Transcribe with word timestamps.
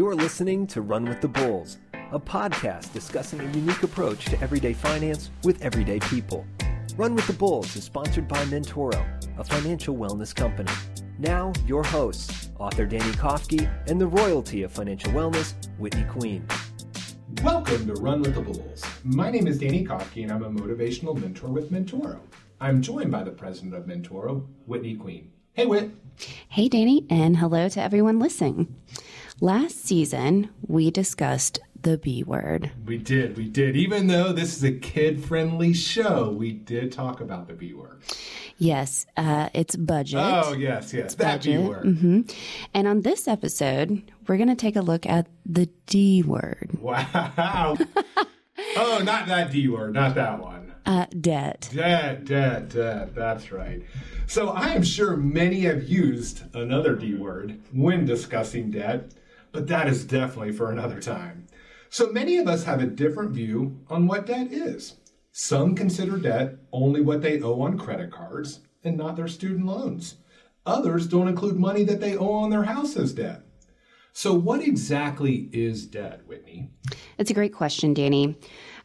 You're 0.00 0.14
listening 0.14 0.66
to 0.68 0.80
Run 0.80 1.04
with 1.04 1.20
the 1.20 1.28
Bulls, 1.28 1.76
a 2.10 2.18
podcast 2.18 2.94
discussing 2.94 3.38
a 3.38 3.52
unique 3.52 3.82
approach 3.82 4.24
to 4.24 4.40
everyday 4.40 4.72
finance 4.72 5.30
with 5.44 5.60
everyday 5.60 5.98
people. 5.98 6.46
Run 6.96 7.14
with 7.14 7.26
the 7.26 7.34
Bulls 7.34 7.76
is 7.76 7.84
sponsored 7.84 8.26
by 8.26 8.42
Mentoro, 8.46 8.98
a 9.38 9.44
financial 9.44 9.94
wellness 9.94 10.34
company. 10.34 10.72
Now, 11.18 11.52
your 11.66 11.82
hosts, 11.82 12.48
author 12.58 12.86
Danny 12.86 13.12
Kofke 13.12 13.70
and 13.88 14.00
the 14.00 14.06
royalty 14.06 14.62
of 14.62 14.72
financial 14.72 15.12
wellness, 15.12 15.52
Whitney 15.76 16.04
Queen. 16.04 16.46
Welcome 17.42 17.86
to 17.86 17.92
Run 18.00 18.22
with 18.22 18.36
the 18.36 18.40
Bulls. 18.40 18.82
My 19.04 19.30
name 19.30 19.46
is 19.46 19.58
Danny 19.58 19.84
Kofke, 19.84 20.22
and 20.22 20.32
I'm 20.32 20.44
a 20.44 20.50
motivational 20.50 21.14
mentor 21.14 21.48
with 21.48 21.70
Mentoro. 21.70 22.20
I'm 22.58 22.80
joined 22.80 23.10
by 23.10 23.22
the 23.22 23.32
president 23.32 23.74
of 23.74 23.84
Mentoro, 23.84 24.46
Whitney 24.64 24.96
Queen. 24.96 25.30
Hey, 25.52 25.66
Whit. 25.66 25.90
Hey, 26.48 26.68
Danny, 26.68 27.06
and 27.10 27.36
hello 27.36 27.68
to 27.68 27.82
everyone 27.82 28.18
listening. 28.18 28.74
Last 29.40 29.84
season, 29.84 30.50
we 30.66 30.90
discussed 30.90 31.60
the 31.80 31.96
B 31.96 32.22
word. 32.22 32.70
We 32.84 32.98
did, 32.98 33.38
we 33.38 33.48
did. 33.48 33.74
Even 33.74 34.06
though 34.08 34.32
this 34.34 34.54
is 34.54 34.62
a 34.62 34.72
kid 34.72 35.24
friendly 35.24 35.72
show, 35.72 36.30
we 36.30 36.52
did 36.52 36.92
talk 36.92 37.22
about 37.22 37.48
the 37.48 37.54
B 37.54 37.72
word. 37.72 38.02
Yes, 38.58 39.06
uh, 39.16 39.48
it's 39.54 39.76
budget. 39.76 40.20
Oh, 40.22 40.52
yes, 40.52 40.92
yes, 40.92 41.14
that 41.14 41.42
B 41.42 41.56
budget. 41.56 41.68
word. 41.68 41.84
hmm 41.98 42.20
And 42.74 42.86
on 42.86 43.00
this 43.00 43.26
episode, 43.26 44.02
we're 44.26 44.36
going 44.36 44.50
to 44.50 44.54
take 44.54 44.76
a 44.76 44.82
look 44.82 45.06
at 45.06 45.26
the 45.46 45.70
D 45.86 46.22
word, 46.22 46.68
Wow. 46.78 47.78
oh, 48.76 49.00
not 49.02 49.26
that 49.28 49.50
D 49.50 49.68
word, 49.68 49.94
not 49.94 50.14
that 50.16 50.38
one. 50.38 50.74
uh, 50.84 51.06
debt. 51.18 51.70
Debt, 51.72 52.26
debt, 52.26 52.68
debt. 52.68 53.14
That's 53.14 53.50
right. 53.50 53.82
So 54.26 54.50
I 54.50 54.74
am 54.74 54.82
sure 54.82 55.16
many 55.16 55.60
have 55.60 55.84
used 55.88 56.42
another 56.54 56.94
D 56.94 57.14
word 57.14 57.58
when 57.72 58.04
discussing 58.04 58.70
debt, 58.70 59.12
but 59.52 59.66
that 59.68 59.88
is 59.88 60.04
definitely 60.04 60.52
for 60.52 60.70
another 60.70 61.00
time. 61.00 61.46
So 61.88 62.12
many 62.12 62.38
of 62.38 62.46
us 62.46 62.64
have 62.64 62.80
a 62.80 62.86
different 62.86 63.32
view 63.32 63.80
on 63.88 64.06
what 64.06 64.26
debt 64.26 64.52
is. 64.52 64.96
Some 65.32 65.74
consider 65.74 66.16
debt 66.18 66.56
only 66.72 67.00
what 67.00 67.22
they 67.22 67.40
owe 67.40 67.60
on 67.62 67.78
credit 67.78 68.10
cards 68.10 68.60
and 68.84 68.96
not 68.96 69.16
their 69.16 69.28
student 69.28 69.66
loans. 69.66 70.16
Others 70.66 71.06
don't 71.06 71.28
include 71.28 71.56
money 71.58 71.84
that 71.84 72.00
they 72.00 72.16
owe 72.16 72.34
on 72.34 72.50
their 72.50 72.64
house 72.64 72.96
as 72.96 73.12
debt. 73.12 73.42
So, 74.12 74.34
what 74.34 74.60
exactly 74.60 75.48
is 75.52 75.86
debt, 75.86 76.22
Whitney? 76.26 76.70
It's 77.16 77.30
a 77.30 77.34
great 77.34 77.54
question, 77.54 77.94
Danny. 77.94 78.36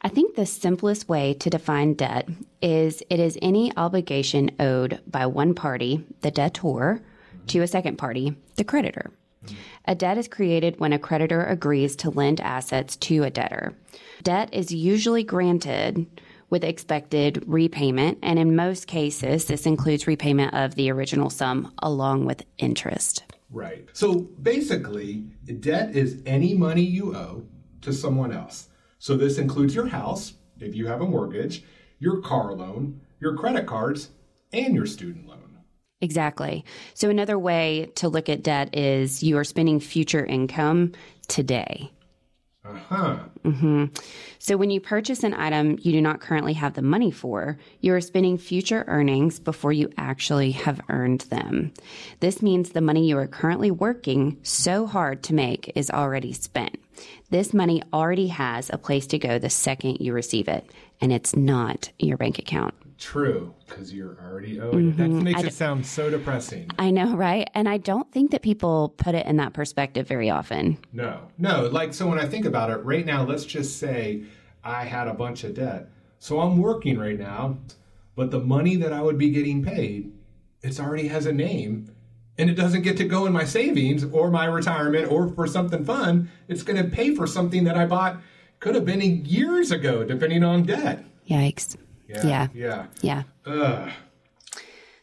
I 0.02 0.08
think 0.08 0.36
the 0.36 0.46
simplest 0.46 1.10
way 1.10 1.34
to 1.36 1.50
define 1.50 1.96
debt 1.96 2.30
is 2.62 3.02
it 3.10 3.20
is 3.20 3.38
any 3.42 3.76
obligation 3.76 4.52
owed 4.60 5.02
by 5.08 5.26
one 5.26 5.56
party, 5.56 6.06
the 6.22 6.30
debtor, 6.30 7.02
to 7.48 7.62
a 7.62 7.68
second 7.68 7.98
party, 7.98 8.36
the 8.56 8.64
creditor. 8.64 9.12
Mm-hmm. 9.46 9.56
A 9.88 9.94
debt 9.94 10.18
is 10.18 10.28
created 10.28 10.80
when 10.80 10.94
a 10.94 11.00
creditor 11.00 11.44
agrees 11.46 11.96
to 11.98 12.10
lend 12.10 12.42
assets 12.42 12.96
to 12.98 13.24
a 13.24 13.30
debtor. 13.30 13.78
Debt 14.24 14.50
is 14.52 14.74
usually 14.74 15.24
granted 15.24 16.08
with 16.50 16.64
expected 16.64 17.44
repayment, 17.46 18.18
and 18.24 18.40
in 18.40 18.56
most 18.56 18.88
cases, 18.88 19.46
this 19.46 19.66
includes 19.66 20.08
repayment 20.08 20.54
of 20.54 20.76
the 20.76 20.90
original 20.92 21.30
sum 21.30 21.72
along 21.80 22.26
with 22.26 22.44
interest. 22.58 23.24
Right. 23.52 23.88
So 23.94 24.28
basically, 24.42 25.26
debt 25.60 25.96
is 25.96 26.22
any 26.26 26.56
money 26.56 26.82
you 26.82 27.16
owe 27.16 27.46
to 27.82 27.94
someone 27.94 28.32
else. 28.32 28.70
So 28.98 29.16
this 29.16 29.38
includes 29.38 29.76
your 29.76 29.88
house, 29.88 30.34
if 30.60 30.76
you 30.76 30.88
have 30.88 31.02
a 31.02 31.08
mortgage, 31.08 31.64
your 32.00 32.22
car 32.22 32.54
loan, 32.54 33.02
your 33.20 33.36
credit 33.36 33.68
cards, 33.68 34.10
and 34.52 34.74
your 34.74 34.88
student 34.88 35.28
loan. 35.28 35.45
Exactly. 36.02 36.66
So, 36.94 37.10
another 37.10 37.40
way 37.40 37.92
to 37.96 38.10
look 38.10 38.30
at 38.30 38.44
debt 38.44 38.76
is 38.76 39.24
you 39.24 39.38
are 39.38 39.44
spending 39.44 39.80
future 39.80 40.26
income 40.26 40.92
today. 41.28 41.92
Uh 42.66 42.74
huh. 42.90 43.20
So, 44.40 44.58
when 44.58 44.72
you 44.72 44.82
purchase 44.82 45.24
an 45.24 45.34
item 45.34 45.78
you 45.82 45.92
do 45.92 46.02
not 46.02 46.20
currently 46.20 46.54
have 46.54 46.74
the 46.74 46.82
money 46.82 47.12
for, 47.12 47.58
you 47.80 47.94
are 47.94 48.02
spending 48.02 48.38
future 48.38 48.84
earnings 48.88 49.40
before 49.40 49.72
you 49.72 49.90
actually 49.98 50.52
have 50.52 50.82
earned 50.90 51.22
them. 51.22 51.72
This 52.20 52.42
means 52.42 52.70
the 52.70 52.82
money 52.82 53.08
you 53.08 53.18
are 53.18 53.28
currently 53.28 53.72
working 53.72 54.38
so 54.44 54.88
hard 54.88 55.24
to 55.24 55.34
make 55.34 55.72
is 55.76 55.90
already 55.90 56.34
spent. 56.34 56.78
This 57.30 57.54
money 57.54 57.82
already 57.94 58.28
has 58.28 58.70
a 58.70 58.78
place 58.78 59.08
to 59.08 59.20
go 59.20 59.40
the 59.40 59.50
second 59.50 59.98
you 60.00 60.14
receive 60.14 60.48
it, 60.48 60.70
and 61.00 61.14
it's 61.14 61.36
not 61.36 61.90
your 62.00 62.18
bank 62.18 62.38
account. 62.40 62.74
True, 62.98 63.54
because 63.66 63.94
you're 63.94 64.18
already 64.24 64.60
owing 64.60 64.90
it. 64.90 64.98
Mm-hmm. 64.98 65.18
That 65.18 65.24
makes 65.24 65.44
it 65.44 65.54
sound 65.54 65.86
so 65.86 66.10
depressing. 66.10 66.70
I 66.80 66.92
know, 66.92 67.16
right? 67.16 67.50
And 67.54 67.68
I 67.68 67.78
don't 67.78 68.10
think 68.12 68.32
that 68.32 68.42
people 68.42 68.90
put 68.98 69.16
it 69.16 69.26
in 69.26 69.38
that 69.38 69.54
perspective 69.54 70.08
very 70.08 70.30
often. 70.30 70.78
No, 70.94 71.28
no. 71.38 71.68
Like, 71.68 71.94
so 71.94 72.08
when 72.08 72.20
I 72.20 72.26
think 72.26 72.46
about 72.46 72.70
it, 72.70 72.78
right 72.78 73.06
now, 73.06 73.24
let's 73.24 73.46
just 73.46 73.80
say 73.80 74.24
I 74.64 74.86
had 74.86 75.08
a 75.08 75.14
bunch 75.14 75.44
of 75.44 75.56
debt. 75.56 75.90
So 76.20 76.40
I'm 76.40 76.58
working 76.58 76.98
right 76.98 77.20
now, 77.20 77.58
but 78.16 78.32
the 78.32 78.40
money 78.40 78.78
that 78.78 78.94
I 78.94 79.02
would 79.02 79.18
be 79.18 79.30
getting 79.30 79.64
paid, 79.64 80.14
it's 80.62 80.80
already 80.80 81.10
has 81.10 81.26
a 81.26 81.34
name 81.34 81.92
and 82.38 82.50
it 82.50 82.56
doesn't 82.56 82.82
get 82.82 82.98
to 82.98 83.06
go 83.06 83.26
in 83.26 83.34
my 83.34 83.46
savings 83.46 84.04
or 84.06 84.32
my 84.32 84.46
retirement 84.46 85.12
or 85.12 85.28
for 85.28 85.48
something 85.48 85.86
fun. 85.86 86.30
It's 86.48 86.64
going 86.64 86.82
to 86.82 86.90
pay 86.90 87.14
for 87.14 87.28
something 87.28 87.66
that 87.66 87.78
I 87.78 87.86
bought 87.86 88.18
could 88.60 88.76
have 88.76 88.86
been 88.86 89.02
years 89.26 89.72
ago, 89.72 90.04
depending 90.04 90.44
on 90.44 90.64
debt. 90.64 91.04
Yikes. 91.30 91.78
Yeah. 92.08 92.48
Yeah. 92.54 92.86
Yeah. 93.02 93.24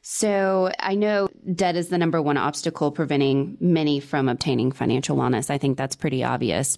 So 0.02 0.70
I 0.78 0.94
know 0.94 1.28
debt 1.54 1.76
is 1.76 1.88
the 1.88 1.98
number 1.98 2.20
one 2.20 2.36
obstacle 2.36 2.90
preventing 2.90 3.56
many 3.60 4.00
from 4.00 4.28
obtaining 4.28 4.72
financial 4.72 5.16
wellness. 5.16 5.48
I 5.48 5.58
think 5.58 5.78
that's 5.78 5.96
pretty 5.96 6.24
obvious. 6.24 6.76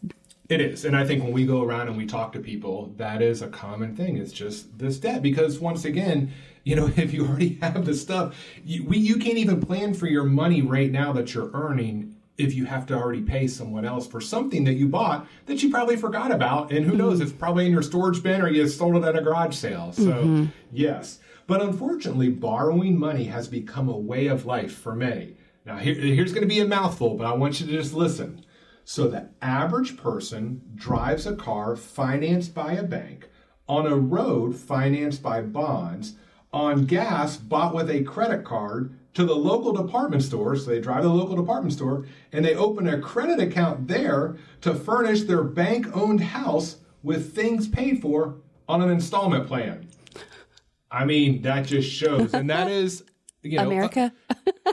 It 0.49 0.61
is. 0.61 0.85
And 0.85 0.95
I 0.95 1.07
think 1.07 1.23
when 1.23 1.33
we 1.33 1.47
go 1.47 1.63
around 1.63 1.89
and 1.89 1.97
we 1.97 2.05
talk 2.05 2.33
to 2.35 2.39
people, 2.39 2.93
that 2.99 3.23
is 3.23 3.41
a 3.41 3.49
common 3.49 3.97
thing. 3.97 4.19
It's 4.19 4.33
just 4.33 4.79
this 4.79 4.99
debt. 4.99 5.23
Because 5.23 5.59
once 5.59 5.87
again, 5.87 6.33
you 6.65 6.77
know, 6.77 6.87
if 6.97 7.15
you 7.15 7.27
already 7.27 7.59
have 7.63 7.85
the 7.87 7.95
stuff, 7.95 8.37
you, 8.65 8.85
we, 8.85 8.99
you 8.99 9.17
can't 9.17 9.39
even 9.39 9.61
plan 9.61 9.95
for 9.95 10.07
your 10.07 10.25
money 10.25 10.61
right 10.61 10.91
now 10.91 11.13
that 11.13 11.35
you're 11.35 11.51
earning 11.55 12.14
if 12.37 12.55
you 12.55 12.65
have 12.65 12.87
to 12.87 12.95
already 12.95 13.23
pay 13.23 13.47
someone 13.47 13.85
else 13.85 14.07
for 14.07 14.21
something 14.21 14.65
that 14.65 14.75
you 14.75 14.89
bought 14.89 15.27
that 15.47 15.63
you 15.63 15.71
probably 15.71 15.97
forgot 15.97 16.33
about. 16.33 16.73
And 16.73 16.85
who 16.85 16.97
knows, 16.97 17.15
mm-hmm. 17.15 17.25
it's 17.25 17.33
probably 17.33 17.67
in 17.67 17.73
your 17.73 17.83
storage 17.83 18.23
bin 18.23 18.43
or 18.43 18.49
you 18.49 18.67
sold 18.69 18.97
it 18.97 19.05
at 19.05 19.17
a 19.17 19.21
garage 19.21 19.55
sale. 19.55 19.93
So, 19.93 20.03
mm-hmm. 20.03 20.45
yes. 20.73 21.21
But 21.47 21.63
unfortunately, 21.63 22.31
borrowing 22.31 22.99
money 22.99 23.25
has 23.25 23.49
become 23.49 23.89
a 23.89 23.97
way 23.97 24.27
of 24.27 24.47
life 24.47 24.75
for 24.75 24.95
many. 24.95 25.37
Now, 25.65 25.77
here, 25.77 25.95
here's 25.95 26.33
going 26.33 26.47
to 26.47 26.55
be 26.55 26.61
a 26.61 26.67
mouthful, 26.67 27.15
but 27.15 27.27
I 27.27 27.35
want 27.35 27.61
you 27.61 27.67
to 27.67 27.73
just 27.73 27.95
listen. 27.95 28.45
So 28.85 29.09
the 29.09 29.31
average 29.41 29.97
person 29.97 30.63
drives 30.75 31.27
a 31.27 31.37
car 31.37 31.77
financed 31.77 32.55
by 32.55 32.73
a 32.73 32.83
bank, 32.83 33.29
on 33.67 33.87
a 33.87 33.97
road 33.97 34.57
financed 34.57 35.23
by 35.23 35.41
bonds, 35.41 36.15
on 36.53 36.85
gas 36.85 37.37
bought 37.37 37.75
with 37.75 37.91
a 37.91 38.05
credit 38.05 38.45
card 38.45 38.99
to 39.15 39.25
the 39.25 39.35
local 39.35 39.73
department 39.73 40.23
store. 40.23 40.57
So 40.57 40.71
they 40.71 40.81
drive 40.81 41.03
to 41.03 41.09
the 41.09 41.15
local 41.15 41.37
department 41.37 41.73
store 41.73 42.07
and 42.33 42.45
they 42.45 42.55
open 42.55 42.89
a 42.89 43.01
credit 43.01 43.41
account 43.41 43.89
there 43.89 44.37
to 44.61 44.75
furnish 44.75 45.23
their 45.23 45.43
bank 45.43 45.87
owned 45.97 46.21
house 46.21 46.77
with 47.03 47.35
things 47.35 47.69
paid 47.69 48.03
for 48.03 48.37
on 48.69 48.83
an 48.83 48.91
installment 48.91 49.47
plan. 49.47 49.89
I 50.91 51.05
mean, 51.05 51.43
that 51.43 51.67
just 51.67 51.91
shows. 51.91 52.35
And 52.35 52.51
that 52.51 52.71
is, 52.71 53.05
you 53.43 53.59
know, 53.59 53.65
uh, 53.65 53.67
America? 53.67 54.13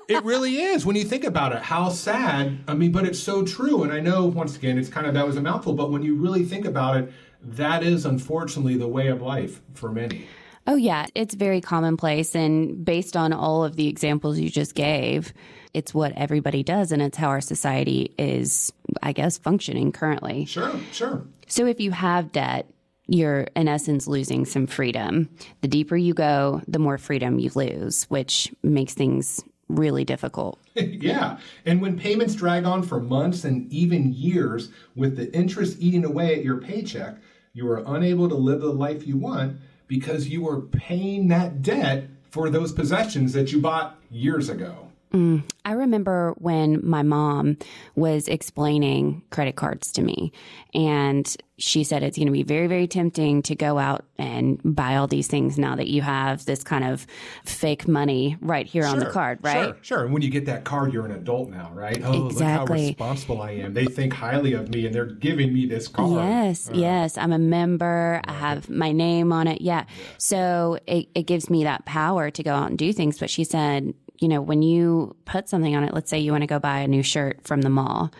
it 0.07 0.23
really 0.23 0.57
is 0.61 0.85
when 0.85 0.95
you 0.95 1.03
think 1.03 1.23
about 1.23 1.51
it 1.51 1.61
how 1.61 1.89
sad 1.89 2.63
i 2.67 2.73
mean 2.73 2.91
but 2.91 3.05
it's 3.05 3.19
so 3.19 3.43
true 3.43 3.83
and 3.83 3.91
i 3.91 3.99
know 3.99 4.25
once 4.25 4.55
again 4.55 4.77
it's 4.77 4.89
kind 4.89 5.05
of 5.05 5.13
that 5.13 5.25
was 5.25 5.35
a 5.35 5.41
mouthful 5.41 5.73
but 5.73 5.91
when 5.91 6.01
you 6.01 6.15
really 6.15 6.43
think 6.43 6.65
about 6.65 6.97
it 6.97 7.11
that 7.41 7.83
is 7.83 8.05
unfortunately 8.05 8.77
the 8.77 8.87
way 8.87 9.07
of 9.07 9.21
life 9.21 9.61
for 9.73 9.91
many 9.91 10.27
oh, 10.67 10.75
yeah. 10.75 11.07
It's 11.15 11.35
very 11.35 11.61
commonplace. 11.61 12.35
And 12.35 12.83
based 12.83 13.15
on 13.15 13.33
all 13.33 13.63
of 13.63 13.75
the 13.75 13.87
examples 13.87 14.39
you 14.39 14.49
just 14.49 14.75
gave, 14.75 15.33
it's 15.73 15.93
what 15.93 16.13
everybody 16.15 16.63
does. 16.63 16.91
And 16.91 17.01
it's 17.01 17.17
how 17.17 17.29
our 17.29 17.41
society 17.41 18.13
is, 18.17 18.71
I 19.01 19.13
guess, 19.13 19.37
functioning 19.37 19.91
currently. 19.91 20.45
sure 20.45 20.73
sure 20.91 21.25
So 21.47 21.65
if 21.65 21.79
you 21.79 21.91
have 21.91 22.31
debt, 22.31 22.67
you're 23.07 23.47
in 23.55 23.67
essence 23.67 24.07
losing 24.07 24.45
some 24.45 24.67
freedom. 24.67 25.29
The 25.61 25.67
deeper 25.67 25.97
you 25.97 26.13
go, 26.13 26.61
the 26.67 26.79
more 26.79 26.97
freedom 26.97 27.39
you 27.39 27.51
lose, 27.55 28.05
which 28.05 28.53
makes 28.63 28.93
things 28.93 29.43
really 29.67 30.03
difficult. 30.03 30.59
yeah 30.75 31.37
and 31.65 31.81
when 31.81 31.97
payments 31.97 32.35
drag 32.35 32.65
on 32.65 32.83
for 32.83 32.99
months 32.99 33.43
and 33.43 33.71
even 33.71 34.13
years 34.13 34.69
with 34.95 35.17
the 35.17 35.33
interest 35.35 35.77
eating 35.79 36.05
away 36.05 36.35
at 36.35 36.43
your 36.43 36.57
paycheck 36.57 37.17
you 37.53 37.69
are 37.69 37.83
unable 37.87 38.29
to 38.29 38.35
live 38.35 38.61
the 38.61 38.71
life 38.71 39.05
you 39.05 39.17
want 39.17 39.57
because 39.91 40.29
you 40.29 40.47
are 40.47 40.61
paying 40.61 41.27
that 41.27 41.61
debt 41.61 42.05
for 42.29 42.49
those 42.49 42.71
possessions 42.71 43.33
that 43.33 43.51
you 43.51 43.59
bought 43.59 43.99
years 44.09 44.47
ago 44.47 44.87
Mm. 45.13 45.43
I 45.65 45.73
remember 45.73 46.33
when 46.37 46.79
my 46.87 47.03
mom 47.03 47.57
was 47.95 48.27
explaining 48.27 49.21
credit 49.29 49.55
cards 49.55 49.91
to 49.93 50.01
me, 50.01 50.31
and 50.73 51.35
she 51.57 51.83
said 51.83 52.01
it's 52.01 52.17
going 52.17 52.27
to 52.27 52.31
be 52.31 52.43
very, 52.43 52.67
very 52.67 52.87
tempting 52.87 53.43
to 53.43 53.55
go 53.55 53.77
out 53.77 54.05
and 54.17 54.59
buy 54.63 54.95
all 54.95 55.07
these 55.07 55.27
things 55.27 55.59
now 55.59 55.75
that 55.75 55.87
you 55.87 56.01
have 56.01 56.43
this 56.45 56.63
kind 56.63 56.83
of 56.83 57.05
fake 57.43 57.87
money 57.87 58.37
right 58.41 58.65
here 58.65 58.85
on 58.85 58.99
the 58.99 59.05
card, 59.05 59.39
right? 59.41 59.65
Sure, 59.65 59.77
sure. 59.81 60.03
And 60.05 60.13
when 60.13 60.21
you 60.21 60.29
get 60.29 60.45
that 60.45 60.63
card, 60.63 60.93
you're 60.93 61.05
an 61.05 61.11
adult 61.11 61.49
now, 61.49 61.71
right? 61.73 62.01
Oh, 62.03 62.11
look 62.11 62.31
Exactly. 62.31 62.81
how 62.81 62.87
responsible 62.87 63.41
I 63.41 63.51
am. 63.51 63.73
They 63.73 63.85
think 63.85 64.13
highly 64.13 64.53
of 64.53 64.69
me, 64.69 64.85
and 64.85 64.95
they're 64.95 65.05
giving 65.05 65.53
me 65.53 65.65
this 65.65 65.87
card. 65.87 66.13
Yes, 66.13 66.69
uh. 66.69 66.73
yes. 66.73 67.17
I'm 67.17 67.33
a 67.33 67.39
member. 67.39 68.21
I 68.25 68.33
have 68.33 68.69
my 68.69 68.91
name 68.91 69.31
on 69.31 69.47
it. 69.47 69.61
Yeah. 69.61 69.85
So 70.17 70.79
it, 70.87 71.09
it 71.13 71.23
gives 71.23 71.49
me 71.49 71.63
that 71.65 71.85
power 71.85 72.31
to 72.31 72.43
go 72.43 72.53
out 72.53 72.69
and 72.69 72.77
do 72.77 72.91
things. 72.93 73.19
But 73.19 73.29
she 73.29 73.43
said, 73.43 73.93
you 74.21 74.27
know, 74.27 74.39
when 74.39 74.61
you 74.61 75.15
put 75.25 75.49
something 75.49 75.75
on 75.75 75.83
it, 75.83 75.93
let's 75.93 76.09
say 76.09 76.19
you 76.19 76.31
want 76.31 76.43
to 76.43 76.47
go 76.47 76.59
buy 76.59 76.79
a 76.79 76.87
new 76.87 77.01
shirt 77.01 77.41
from 77.43 77.61
the 77.63 77.69
mall, 77.69 78.11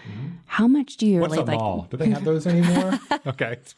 how 0.48 0.68
much 0.68 0.98
do 0.98 1.06
you 1.06 1.22
What's 1.22 1.32
really 1.32 1.44
a 1.44 1.46
like? 1.46 1.60
mall? 1.60 1.88
Do 1.92 1.96
they 1.96 2.10
have 2.10 2.26
those 2.26 2.46
anymore? 2.48 3.00
okay. 3.28 3.58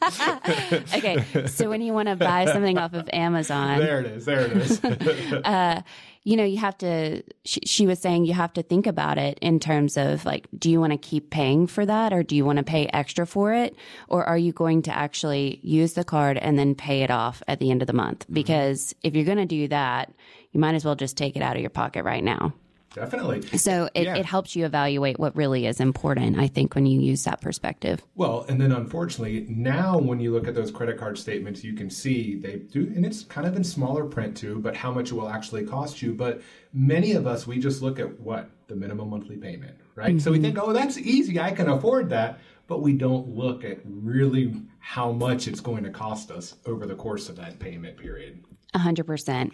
Okay. 0.96 1.46
So 1.46 1.68
when 1.68 1.82
you 1.82 1.92
want 1.92 2.08
to 2.08 2.16
buy 2.16 2.46
something 2.46 2.78
off 2.78 2.94
of 2.94 3.08
Amazon, 3.12 3.78
There 3.78 4.00
it 4.00 4.06
is. 4.06 4.24
There 4.24 4.40
it 4.46 4.52
is. 4.56 4.82
Uh, 4.82 5.82
you 6.24 6.38
know, 6.38 6.44
you 6.44 6.56
have 6.56 6.76
to, 6.78 7.22
she, 7.44 7.60
she 7.66 7.86
was 7.86 7.98
saying 7.98 8.24
you 8.24 8.32
have 8.32 8.52
to 8.54 8.62
think 8.62 8.86
about 8.86 9.18
it 9.18 9.38
in 9.42 9.60
terms 9.60 9.98
of 9.98 10.24
like, 10.24 10.48
do 10.58 10.70
you 10.70 10.80
want 10.80 10.92
to 10.92 10.98
keep 10.98 11.28
paying 11.30 11.66
for 11.66 11.84
that 11.84 12.14
or 12.14 12.22
do 12.22 12.34
you 12.34 12.46
want 12.46 12.56
to 12.56 12.64
pay 12.64 12.86
extra 12.86 13.26
for 13.26 13.52
it? 13.52 13.76
Or 14.08 14.24
are 14.24 14.38
you 14.38 14.52
going 14.52 14.80
to 14.82 14.96
actually 14.96 15.60
use 15.62 15.92
the 15.92 16.04
card 16.04 16.38
and 16.38 16.58
then 16.58 16.74
pay 16.74 17.02
it 17.02 17.10
off 17.10 17.42
at 17.46 17.60
the 17.60 17.70
end 17.70 17.82
of 17.82 17.86
the 17.86 17.92
month? 17.92 18.24
Mm-hmm. 18.24 18.34
Because 18.34 18.94
if 19.02 19.14
you're 19.14 19.26
going 19.26 19.36
to 19.36 19.44
do 19.44 19.68
that, 19.68 20.14
you 20.52 20.60
might 20.60 20.74
as 20.74 20.84
well 20.84 20.94
just 20.94 21.18
take 21.18 21.36
it 21.36 21.42
out 21.42 21.56
of 21.56 21.60
your 21.60 21.70
pocket 21.70 22.04
right 22.04 22.24
now. 22.24 22.54
Definitely. 22.94 23.42
So 23.58 23.88
it, 23.92 24.04
Yeah. 24.04 24.16
it 24.16 24.24
helps 24.24 24.54
you 24.54 24.64
evaluate 24.64 25.18
what 25.18 25.34
really 25.34 25.66
is 25.66 25.80
important, 25.80 26.38
I 26.38 26.46
think, 26.46 26.76
when 26.76 26.86
you 26.86 27.00
use 27.00 27.24
that 27.24 27.40
perspective. 27.40 28.00
Well, 28.14 28.46
and 28.48 28.60
then 28.60 28.70
unfortunately, 28.70 29.46
now 29.48 29.98
when 29.98 30.20
you 30.20 30.32
look 30.32 30.46
at 30.46 30.54
those 30.54 30.70
credit 30.70 30.96
card 30.96 31.18
statements, 31.18 31.64
you 31.64 31.74
can 31.74 31.90
see 31.90 32.36
they 32.36 32.56
do, 32.56 32.92
and 32.94 33.04
it's 33.04 33.24
kind 33.24 33.48
of 33.48 33.56
in 33.56 33.64
smaller 33.64 34.04
print 34.04 34.36
too, 34.36 34.60
but 34.60 34.76
how 34.76 34.92
much 34.92 35.10
it 35.10 35.14
will 35.14 35.28
actually 35.28 35.64
cost 35.64 36.02
you. 36.02 36.14
But 36.14 36.40
many 36.72 37.12
of 37.12 37.26
us, 37.26 37.48
we 37.48 37.58
just 37.58 37.82
look 37.82 37.98
at 37.98 38.20
what? 38.20 38.50
The 38.68 38.76
minimum 38.76 39.10
monthly 39.10 39.36
payment, 39.36 39.76
right? 39.94 40.20
So 40.22 40.30
we 40.30 40.38
mm-hmm. 40.38 40.44
think, 40.44 40.58
oh, 40.58 40.72
that's 40.72 40.96
easy. 40.96 41.38
I 41.38 41.50
can 41.50 41.68
afford 41.68 42.08
that. 42.10 42.38
But 42.66 42.80
we 42.80 42.94
don't 42.94 43.28
look 43.28 43.62
at 43.62 43.80
really 43.84 44.54
how 44.78 45.12
much 45.12 45.48
it's 45.48 45.60
going 45.60 45.84
to 45.84 45.90
cost 45.90 46.30
us 46.30 46.54
over 46.64 46.86
the 46.86 46.94
course 46.94 47.28
of 47.28 47.36
that 47.36 47.58
payment 47.58 47.98
period. 47.98 48.42
100%. 48.74 49.50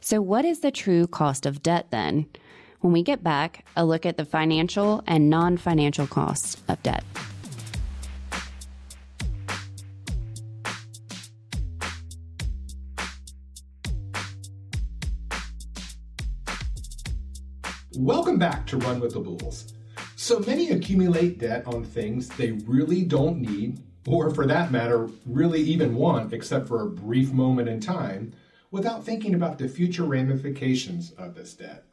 So, 0.00 0.20
what 0.20 0.44
is 0.44 0.60
the 0.60 0.70
true 0.70 1.06
cost 1.06 1.46
of 1.46 1.62
debt 1.62 1.86
then? 1.90 2.26
When 2.84 2.92
we 2.92 3.02
get 3.02 3.24
back, 3.24 3.64
a 3.76 3.86
look 3.86 4.04
at 4.04 4.18
the 4.18 4.26
financial 4.26 5.02
and 5.06 5.30
non 5.30 5.56
financial 5.56 6.06
costs 6.06 6.62
of 6.68 6.82
debt. 6.82 7.02
Welcome 17.96 18.38
back 18.38 18.66
to 18.66 18.76
Run 18.76 19.00
with 19.00 19.14
the 19.14 19.20
Bulls. 19.20 19.72
So 20.16 20.40
many 20.40 20.68
accumulate 20.68 21.38
debt 21.38 21.66
on 21.66 21.84
things 21.84 22.28
they 22.28 22.50
really 22.66 23.02
don't 23.02 23.38
need, 23.38 23.82
or 24.06 24.28
for 24.28 24.46
that 24.46 24.70
matter, 24.70 25.08
really 25.24 25.62
even 25.62 25.94
want, 25.94 26.34
except 26.34 26.68
for 26.68 26.82
a 26.82 26.90
brief 26.90 27.32
moment 27.32 27.66
in 27.66 27.80
time, 27.80 28.34
without 28.70 29.06
thinking 29.06 29.34
about 29.34 29.56
the 29.56 29.68
future 29.68 30.04
ramifications 30.04 31.12
of 31.12 31.34
this 31.34 31.54
debt. 31.54 31.86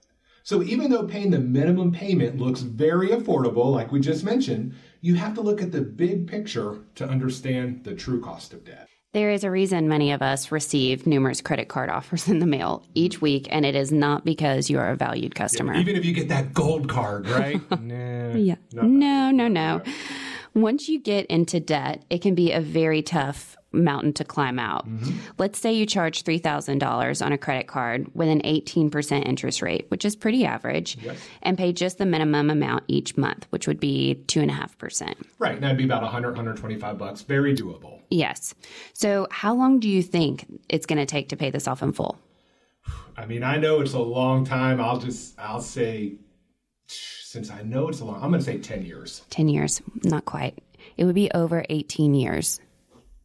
So 0.44 0.64
even 0.64 0.90
though 0.90 1.04
paying 1.04 1.32
the 1.32 1.40
minimum 1.40 1.92
payment 1.92 2.40
looks 2.40 2.62
very 2.62 3.10
affordable, 3.10 3.72
like 3.72 3.92
we 3.92 4.00
just 4.00 4.24
mentioned, 4.24 4.74
you 5.02 5.16
have 5.16 5.34
to 5.36 5.42
look 5.42 5.62
at 5.62 5.72
the 5.72 5.82
big 5.82 6.28
picture 6.28 6.80
to 6.96 7.08
understand 7.08 7.84
the 7.84 7.94
true 7.94 8.22
cost 8.22 8.54
of 8.54 8.66
debt. 8.66 8.88
There 9.14 9.30
is 9.30 9.44
a 9.44 9.52
reason 9.52 9.90
many 9.90 10.14
of 10.14 10.22
us 10.22 10.54
receive 10.54 11.06
numerous 11.06 11.42
credit 11.42 11.68
card 11.68 11.90
offers 11.90 12.30
in 12.30 12.40
the 12.40 12.46
mail 12.46 12.88
each 12.96 13.22
week, 13.22 13.48
and 13.52 13.66
it 13.66 13.76
is 13.76 13.92
not 13.92 14.24
because 14.24 14.70
you 14.70 14.80
are 14.80 14.90
a 14.90 14.96
valued 14.96 15.36
customer. 15.36 15.76
Even 15.76 15.98
if 15.98 16.06
you 16.06 16.14
get 16.14 16.30
that 16.30 16.54
gold 16.54 16.88
card, 16.88 17.28
right? 17.28 17.60
nah, 17.82 18.36
Yeah. 18.36 18.56
not 18.72 18.86
No, 18.86 19.32
no, 19.32 19.48
no. 19.50 19.82
Once 20.54 20.88
you 20.88 21.00
get 21.00 21.26
into 21.26 21.60
debt, 21.60 22.04
it 22.10 22.22
can 22.22 22.36
be 22.36 22.52
a 22.52 22.62
very 22.62 23.02
tough 23.02 23.58
mountain 23.72 24.14
to 24.14 24.24
climb 24.24 24.60
out. 24.60 24.88
Let's 25.38 25.60
say 25.60 25.72
you 25.74 25.86
charge 25.86 26.24
$3,000 26.24 27.26
on 27.26 27.32
a 27.32 27.38
credit 27.38 27.68
card 27.68 28.14
with 28.14 28.30
an 28.30 28.42
18% 28.42 29.26
interest 29.26 29.62
rate, 29.62 29.86
which 29.90 30.06
is 30.06 30.16
pretty 30.16 30.46
average, 30.46 30.98
and 31.42 31.58
pay 31.58 31.74
just 31.74 31.98
the 31.98 32.06
minimum 32.06 32.50
amount 32.50 32.84
each 32.88 33.18
month, 33.18 33.48
which 33.50 33.68
would 33.68 33.80
be 33.80 34.22
2.5%. 34.28 35.14
Right, 35.40 35.60
that'd 35.60 35.78
be 35.78 35.86
about 35.86 36.04
100, 36.04 36.30
125 36.30 36.98
bucks. 36.98 37.22
Very 37.22 37.56
doable. 37.56 38.02
Yes. 38.10 38.54
So, 38.94 39.28
how 39.32 39.56
long 39.56 39.80
do 39.80 39.88
you 39.88 40.04
think 40.04 40.46
it's 40.70 40.86
going 40.86 41.00
to 41.00 41.06
take 41.06 41.30
to 41.30 41.38
pay 41.38 41.50
this 41.50 41.68
off 41.68 41.82
in 41.82 41.94
full? 41.94 42.20
I 43.16 43.26
mean, 43.26 43.44
I 43.44 43.58
know 43.58 43.82
it's 43.82 43.94
a 43.94 44.00
long 44.00 44.46
time. 44.46 44.82
I'll 44.82 45.00
just, 45.00 45.38
I'll 45.40 45.62
say, 45.62 46.16
since 46.88 47.50
I 47.50 47.62
know 47.62 47.88
it's 47.90 48.00
a 48.00 48.06
long, 48.06 48.16
I'm 48.16 48.30
going 48.30 48.40
to 48.40 48.46
say 48.46 48.58
10 48.58 48.86
years. 48.86 49.24
10 49.30 49.48
years. 49.48 49.82
Not 50.04 50.26
quite. 50.26 50.58
It 50.98 51.06
would 51.06 51.16
be 51.16 51.32
over 51.32 51.66
18 51.70 52.14
years. 52.14 52.60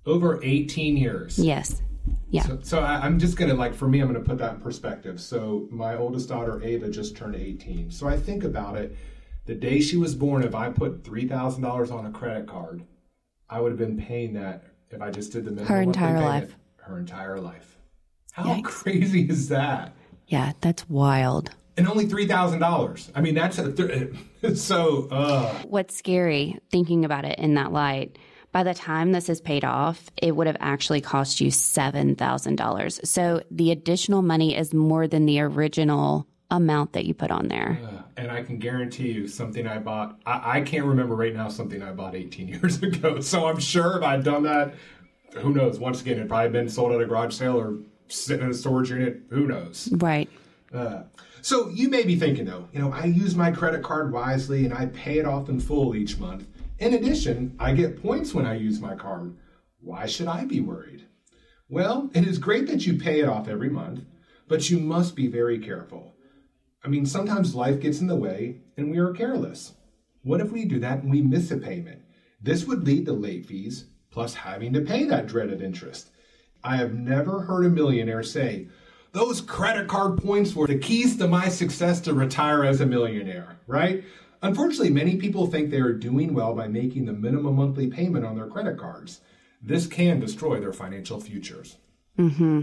Over 0.06 0.40
18 0.42 0.96
years. 0.96 1.38
Yes. 1.38 1.82
Yeah. 2.30 2.42
So, 2.44 2.58
so 2.62 2.80
I, 2.80 3.04
I'm 3.04 3.18
just 3.18 3.36
going 3.36 3.50
to, 3.50 3.56
like, 3.56 3.74
for 3.74 3.88
me, 3.88 4.00
I'm 4.00 4.10
going 4.10 4.22
to 4.22 4.28
put 4.28 4.38
that 4.38 4.54
in 4.54 4.60
perspective. 4.60 5.20
So 5.20 5.66
my 5.70 5.96
oldest 5.96 6.28
daughter, 6.28 6.62
Ava, 6.62 6.88
just 6.90 7.16
turned 7.16 7.34
18. 7.34 7.90
So 7.90 8.06
I 8.08 8.16
think 8.16 8.44
about 8.44 8.76
it. 8.76 8.96
The 9.46 9.54
day 9.54 9.80
she 9.80 9.96
was 9.96 10.14
born, 10.14 10.42
if 10.44 10.54
I 10.54 10.70
put 10.70 11.02
$3,000 11.04 11.92
on 11.92 12.06
a 12.06 12.10
credit 12.10 12.46
card, 12.46 12.82
I 13.48 13.60
would 13.60 13.70
have 13.72 13.78
been 13.78 13.96
paying 13.96 14.34
that 14.34 14.64
if 14.90 15.00
I 15.00 15.10
just 15.10 15.32
did 15.32 15.44
the 15.44 15.50
minimum 15.50 15.68
Her 15.72 15.80
entire 15.82 16.20
life. 16.20 16.56
Her 16.76 16.98
entire 16.98 17.38
life. 17.40 17.76
How 18.32 18.44
Yikes. 18.44 18.64
crazy 18.64 19.22
is 19.28 19.48
that? 19.48 19.94
Yeah, 20.26 20.52
that's 20.60 20.88
wild. 20.88 21.50
and 21.76 21.86
only 21.88 22.06
three 22.06 22.26
thousand 22.26 22.58
dollars. 22.60 23.10
I 23.14 23.20
mean, 23.20 23.34
that's 23.34 23.58
a 23.58 23.70
th- 23.72 24.12
so. 24.56 25.06
Uh, 25.10 25.54
What's 25.68 25.96
scary 25.96 26.58
thinking 26.70 27.04
about 27.04 27.24
it 27.24 27.38
in 27.38 27.54
that 27.54 27.72
light, 27.72 28.18
by 28.56 28.62
the 28.62 28.72
time 28.72 29.12
this 29.12 29.28
is 29.28 29.38
paid 29.38 29.66
off, 29.66 30.10
it 30.16 30.34
would 30.34 30.46
have 30.46 30.56
actually 30.60 31.02
cost 31.02 31.42
you 31.42 31.50
$7,000. 31.50 33.06
So 33.06 33.42
the 33.50 33.70
additional 33.70 34.22
money 34.22 34.56
is 34.56 34.72
more 34.72 35.06
than 35.06 35.26
the 35.26 35.40
original 35.40 36.26
amount 36.50 36.94
that 36.94 37.04
you 37.04 37.12
put 37.12 37.30
on 37.30 37.48
there. 37.48 37.78
and 38.16 38.30
I 38.30 38.42
can 38.42 38.56
guarantee 38.56 39.12
you, 39.12 39.28
something 39.28 39.66
I 39.66 39.76
bought. 39.76 40.18
I, 40.24 40.60
I 40.60 40.60
can't 40.62 40.86
remember 40.86 41.14
right 41.14 41.34
now 41.34 41.50
something 41.50 41.82
I 41.82 41.92
bought 41.92 42.14
eighteen 42.14 42.48
years 42.54 42.82
ago. 42.82 43.20
So 43.20 43.46
I'm 43.46 43.60
sure 43.60 43.98
if 43.98 44.02
I'd 44.02 44.24
done 44.24 44.44
that, 44.44 44.72
who 45.34 45.52
knows? 45.52 45.78
Once 45.78 46.00
again, 46.00 46.14
it'd 46.16 46.30
probably 46.30 46.48
been 46.48 46.70
sold 46.70 46.92
at 46.92 47.00
a 47.02 47.04
garage 47.04 47.34
sale 47.34 47.60
or 47.60 47.76
sitting 48.08 48.46
in 48.46 48.52
a 48.52 48.54
storage 48.54 48.88
unit. 48.88 49.20
Who 49.28 49.46
knows? 49.46 49.90
Right. 49.92 50.30
Uh, 50.72 51.02
so 51.42 51.68
you 51.68 51.90
may 51.90 52.04
be 52.04 52.16
thinking 52.16 52.46
though, 52.46 52.68
you 52.72 52.78
know, 52.80 52.90
I 52.90 53.04
use 53.04 53.36
my 53.36 53.50
credit 53.50 53.82
card 53.82 54.14
wisely 54.14 54.64
and 54.64 54.72
I 54.72 54.86
pay 54.86 55.18
it 55.18 55.26
off 55.26 55.50
in 55.50 55.60
full 55.60 55.94
each 55.94 56.16
month. 56.16 56.46
In 56.78 56.92
addition, 56.92 57.56
I 57.58 57.72
get 57.72 58.02
points 58.02 58.34
when 58.34 58.44
I 58.44 58.54
use 58.54 58.80
my 58.80 58.94
card. 58.94 59.34
Why 59.80 60.04
should 60.04 60.26
I 60.28 60.44
be 60.44 60.60
worried? 60.60 61.06
Well, 61.70 62.10
it 62.14 62.26
is 62.26 62.38
great 62.38 62.66
that 62.66 62.86
you 62.86 62.98
pay 62.98 63.20
it 63.20 63.28
off 63.28 63.48
every 63.48 63.70
month, 63.70 64.04
but 64.46 64.68
you 64.68 64.78
must 64.78 65.16
be 65.16 65.26
very 65.26 65.58
careful. 65.58 66.14
I 66.84 66.88
mean, 66.88 67.06
sometimes 67.06 67.54
life 67.54 67.80
gets 67.80 68.00
in 68.00 68.08
the 68.08 68.14
way 68.14 68.58
and 68.76 68.90
we 68.90 68.98
are 68.98 69.12
careless. 69.12 69.72
What 70.22 70.42
if 70.42 70.52
we 70.52 70.66
do 70.66 70.78
that 70.80 71.02
and 71.02 71.10
we 71.10 71.22
miss 71.22 71.50
a 71.50 71.56
payment? 71.56 72.02
This 72.42 72.66
would 72.66 72.86
lead 72.86 73.06
to 73.06 73.12
late 73.14 73.46
fees 73.46 73.86
plus 74.10 74.34
having 74.34 74.74
to 74.74 74.82
pay 74.82 75.04
that 75.04 75.26
dreaded 75.26 75.62
interest. 75.62 76.10
I 76.62 76.76
have 76.76 76.92
never 76.92 77.40
heard 77.40 77.64
a 77.64 77.70
millionaire 77.70 78.22
say, 78.22 78.68
those 79.12 79.40
credit 79.40 79.88
card 79.88 80.18
points 80.22 80.54
were 80.54 80.66
the 80.66 80.78
keys 80.78 81.16
to 81.16 81.26
my 81.26 81.48
success 81.48 82.00
to 82.02 82.12
retire 82.12 82.64
as 82.64 82.82
a 82.82 82.86
millionaire, 82.86 83.58
right? 83.66 84.04
Unfortunately, 84.42 84.90
many 84.90 85.16
people 85.16 85.46
think 85.46 85.70
they 85.70 85.80
are 85.80 85.92
doing 85.92 86.34
well 86.34 86.54
by 86.54 86.68
making 86.68 87.06
the 87.06 87.12
minimum 87.12 87.56
monthly 87.56 87.88
payment 87.88 88.24
on 88.24 88.36
their 88.36 88.46
credit 88.46 88.78
cards. 88.78 89.20
This 89.62 89.86
can 89.86 90.20
destroy 90.20 90.60
their 90.60 90.72
financial 90.72 91.20
futures. 91.20 91.76
Hmm. 92.16 92.62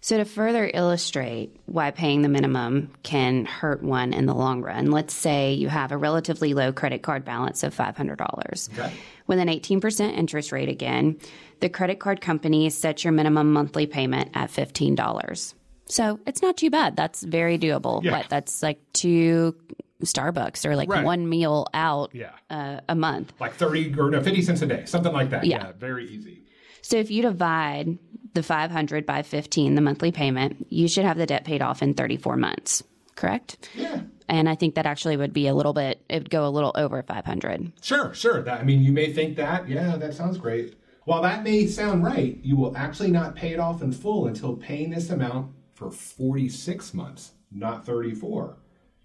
So, 0.00 0.18
to 0.18 0.26
further 0.26 0.70
illustrate 0.74 1.56
why 1.64 1.90
paying 1.90 2.20
the 2.20 2.28
minimum 2.28 2.92
can 3.02 3.46
hurt 3.46 3.82
one 3.82 4.12
in 4.12 4.26
the 4.26 4.34
long 4.34 4.60
run, 4.60 4.90
let's 4.90 5.14
say 5.14 5.54
you 5.54 5.68
have 5.68 5.92
a 5.92 5.96
relatively 5.96 6.52
low 6.52 6.72
credit 6.72 7.02
card 7.02 7.24
balance 7.24 7.62
of 7.62 7.74
$500. 7.74 8.78
Okay. 8.78 8.92
With 9.26 9.38
an 9.38 9.48
18% 9.48 10.14
interest 10.14 10.52
rate 10.52 10.68
again, 10.68 11.16
the 11.60 11.70
credit 11.70 12.00
card 12.00 12.20
company 12.20 12.68
sets 12.68 13.04
your 13.04 13.14
minimum 13.14 13.54
monthly 13.54 13.86
payment 13.86 14.30
at 14.34 14.50
$15. 14.50 15.54
So, 15.86 16.20
it's 16.26 16.42
not 16.42 16.58
too 16.58 16.68
bad. 16.68 16.96
That's 16.96 17.22
very 17.22 17.58
doable. 17.58 18.04
Yeah. 18.04 18.12
What? 18.12 18.28
That's 18.28 18.62
like 18.62 18.80
two 18.92 19.56
Starbucks 20.02 20.64
or 20.66 20.76
like 20.76 20.88
Right. 20.90 21.04
one 21.04 21.28
meal 21.28 21.66
out 21.74 22.10
Yeah. 22.14 22.30
uh, 22.50 22.80
a 22.88 22.94
month. 22.94 23.32
Like 23.40 23.54
30 23.54 23.94
or 23.98 24.10
no, 24.10 24.22
50 24.22 24.42
cents 24.42 24.62
a 24.62 24.66
day, 24.66 24.84
something 24.86 25.12
like 25.12 25.30
that. 25.30 25.44
Yeah. 25.44 25.72
very 25.78 26.08
easy. 26.08 26.42
So 26.82 26.96
if 26.98 27.10
you 27.10 27.22
divide 27.22 27.98
the 28.34 28.42
500 28.42 29.06
by 29.06 29.22
15, 29.22 29.74
the 29.74 29.80
monthly 29.80 30.12
payment, 30.12 30.66
you 30.68 30.88
should 30.88 31.04
have 31.04 31.16
the 31.16 31.24
debt 31.26 31.44
paid 31.44 31.62
off 31.62 31.82
in 31.82 31.94
34 31.94 32.36
months, 32.36 32.82
correct? 33.14 33.68
Yeah. 33.74 34.00
And 34.28 34.48
I 34.48 34.54
think 34.54 34.74
that 34.74 34.84
actually 34.86 35.16
would 35.16 35.32
be 35.32 35.46
a 35.46 35.54
little 35.54 35.72
bit, 35.72 36.02
it 36.08 36.14
would 36.24 36.30
go 36.30 36.46
a 36.46 36.50
little 36.50 36.72
over 36.74 37.02
500. 37.02 37.72
Sure, 37.82 38.12
sure. 38.12 38.42
That, 38.42 38.60
I 38.60 38.64
mean, 38.64 38.82
you 38.82 38.92
may 38.92 39.12
think 39.12 39.36
that, 39.36 39.68
yeah, 39.68 39.96
that 39.96 40.14
sounds 40.14 40.36
great. 40.38 40.74
While 41.04 41.22
that 41.22 41.44
may 41.44 41.66
sound 41.66 42.02
right, 42.04 42.38
you 42.42 42.56
will 42.56 42.76
actually 42.76 43.10
not 43.10 43.34
pay 43.36 43.52
it 43.52 43.60
off 43.60 43.82
in 43.82 43.92
full 43.92 44.26
until 44.26 44.56
paying 44.56 44.90
this 44.90 45.10
amount 45.10 45.52
for 45.74 45.90
46 45.90 46.94
months, 46.94 47.32
not 47.52 47.84
34. 47.86 48.56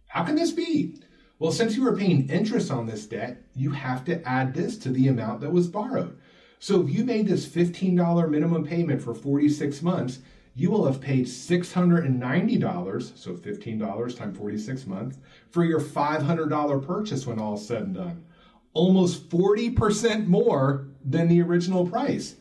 How 0.09 0.23
can 0.23 0.35
this 0.35 0.51
be? 0.51 0.95
Well, 1.37 1.51
since 1.51 1.77
you 1.77 1.87
are 1.87 1.95
paying 1.95 2.29
interest 2.29 2.71
on 2.71 2.87
this 2.87 3.05
debt, 3.05 3.43
you 3.55 3.71
have 3.71 4.03
to 4.05 4.21
add 4.27 4.53
this 4.53 4.77
to 4.79 4.89
the 4.89 5.07
amount 5.07 5.41
that 5.41 5.51
was 5.51 5.67
borrowed. 5.67 6.17
So 6.57 6.81
if 6.81 6.89
you 6.89 7.05
made 7.05 7.27
this 7.27 7.47
$15 7.47 8.29
minimum 8.29 8.65
payment 8.65 9.01
for 9.01 9.13
46 9.13 9.81
months, 9.81 10.19
you 10.55 10.71
will 10.71 10.85
have 10.85 10.99
paid 10.99 11.27
$690, 11.27 13.17
so 13.17 13.33
$15 13.33 14.17
times 14.17 14.37
46 14.37 14.87
months, 14.87 15.17
for 15.51 15.63
your 15.63 15.79
$500 15.79 16.85
purchase 16.85 17.27
when 17.27 17.39
all 17.39 17.53
is 17.53 17.65
said 17.65 17.83
and 17.83 17.95
done. 17.95 18.25
Almost 18.73 19.29
40% 19.29 20.27
more 20.27 20.87
than 21.05 21.27
the 21.27 21.41
original 21.41 21.87
price. 21.87 22.35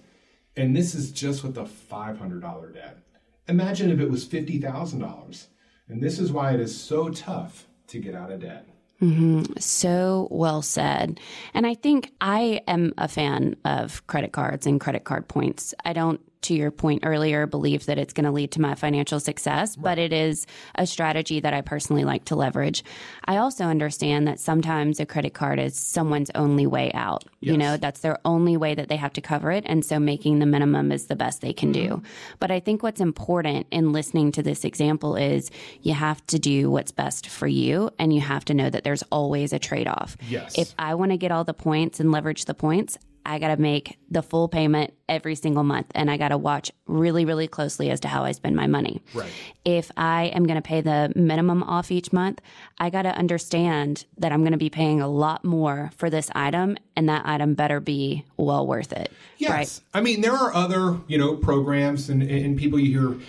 And 0.57 0.75
this 0.75 0.95
is 0.95 1.13
just 1.13 1.45
with 1.45 1.59
a 1.59 1.65
$500 1.65 2.75
debt. 2.75 2.99
Imagine 3.47 3.91
if 3.91 4.01
it 4.01 4.11
was 4.11 4.27
$50,000. 4.27 5.47
And 5.89 6.03
this 6.03 6.19
is 6.19 6.33
why 6.33 6.53
it 6.53 6.61
is 6.61 6.79
so 6.79 7.09
tough 7.11 7.67
to 7.89 7.99
get 7.99 8.15
out 8.15 8.31
of 8.31 8.41
debt. 8.41 8.67
Mm-hmm. 9.01 9.59
So 9.59 10.29
well 10.31 10.61
said. 10.61 11.21
And 11.55 11.67
I 11.67 11.75
think 11.75 12.13
I 12.21 12.63
am 12.67 12.93
a 12.99 13.09
fan 13.09 13.57
of 13.65 14.07
credit 14.07 14.33
cards 14.33 14.67
and 14.67 14.81
credit 14.81 15.05
card 15.05 15.29
points. 15.29 15.73
I 15.85 15.93
don't 15.93 16.21
to 16.43 16.55
your 16.55 16.71
point 16.71 17.03
earlier, 17.05 17.47
believe 17.47 17.87
that 17.87 17.99
it's 17.99 18.13
going 18.13 18.25
to 18.25 18.31
lead 18.31 18.53
to 18.53 18.61
my 18.61 18.75
financial 18.75 19.21
success, 19.21 19.77
right. 19.77 19.85
but 19.85 19.99
it 19.99 20.13
is 20.13 20.47
a 20.75 20.87
strategy 20.87 21.41
that 21.41 21.55
I 21.55 21.61
personally 21.61 22.05
like 22.05 22.25
to 22.27 22.37
leverage. 22.37 22.85
I 23.25 23.39
also 23.39 23.65
understand 23.65 24.29
that 24.29 24.41
sometimes 24.41 25.01
a 25.01 25.07
credit 25.07 25.35
card 25.35 25.59
is 25.59 25.77
someone's 25.77 26.31
only 26.35 26.67
way 26.67 26.93
out. 26.93 27.25
Yes. 27.41 27.53
You 27.53 27.59
know, 27.59 27.77
that's 27.77 28.01
their 28.01 28.19
only 28.25 28.57
way 28.57 28.75
that 28.75 28.89
they 28.89 28.97
have 28.97 29.13
to 29.15 29.21
cover 29.21 29.51
it. 29.51 29.65
And 29.67 29.85
so 29.85 29.99
making 29.99 30.39
the 30.39 30.47
minimum 30.47 30.93
is 30.93 31.07
the 31.07 31.17
best 31.17 31.41
they 31.41 31.53
can 31.53 31.73
mm-hmm. 31.73 31.97
do. 31.97 32.03
But 32.39 32.51
I 32.51 32.61
think 32.61 32.83
what's 32.83 33.01
important 33.01 33.67
in 33.71 33.93
listening 33.93 34.33
to 34.33 34.43
this 34.43 34.65
example 34.65 35.17
is 35.17 35.51
you 35.83 35.95
have 35.95 36.25
to 36.29 36.39
do 36.39 36.71
what's 36.71 36.93
best 36.93 37.29
for 37.29 37.47
you 37.47 37.91
and 37.99 38.13
you 38.13 38.21
have 38.21 38.45
to 38.47 38.55
know 38.55 38.71
that 38.71 38.85
there's 38.85 39.03
always 39.11 39.53
a 39.53 39.59
trade 39.59 39.89
off. 39.89 40.17
Yes. 40.29 40.59
If 40.59 40.75
I 40.79 40.95
want 40.95 41.13
to 41.13 41.17
get 41.17 41.33
all 41.33 41.45
the 41.45 41.55
points 41.55 42.01
and 42.01 42.13
leverage 42.13 42.45
the 42.45 42.55
points, 42.55 42.99
I 43.29 43.39
got 43.39 43.49
to 43.49 43.61
make 43.61 43.99
the 44.11 44.23
full 44.23 44.49
payment 44.49 44.95
every 45.07 45.35
single 45.35 45.63
month 45.63 45.89
and 45.95 46.11
I 46.11 46.17
got 46.17 46.29
to 46.29 46.39
watch 46.39 46.73
really, 46.87 47.27
really 47.27 47.47
closely 47.47 47.91
as 47.91 48.01
to 48.01 48.09
how 48.09 48.25
I 48.25 48.33
spend 48.33 48.57
my 48.57 48.67
money. 48.67 49.03
Right. 49.13 49.31
If 49.67 49.91
I 49.99 50.25
am 50.35 50.47
going 50.47 50.57
to 50.57 50.67
pay 50.67 50.81
the 50.81 51.13
minimum 51.15 51.63
off 51.63 51.91
each 51.91 52.11
month, 52.11 52.41
I 52.79 52.89
got 52.89 53.03
to 53.03 53.11
understand 53.11 54.07
that 54.17 54.33
I'm 54.33 54.41
going 54.41 54.53
to 54.53 54.59
be 54.59 54.71
paying 54.71 55.03
a 55.03 55.09
lot 55.09 55.45
more 55.45 55.91
for 55.99 56.09
this 56.09 56.31
item 56.35 56.79
and 56.97 57.11
that 57.11 57.27
item 57.27 57.53
better 57.53 57.81
be 57.81 58.25
well 58.39 58.67
worth 58.67 58.95
it. 58.95 59.13
Yes. 59.37 59.51
Right? 59.51 59.81
I 59.93 60.01
mean, 60.01 60.23
there 60.23 60.33
are 60.33 60.55
other, 60.55 60.99
you 61.07 61.19
know, 61.19 61.37
programs 61.37 62.09
and, 62.09 62.23
and 62.23 62.57
people 62.57 62.79
you 62.79 62.99
hear 62.99 63.21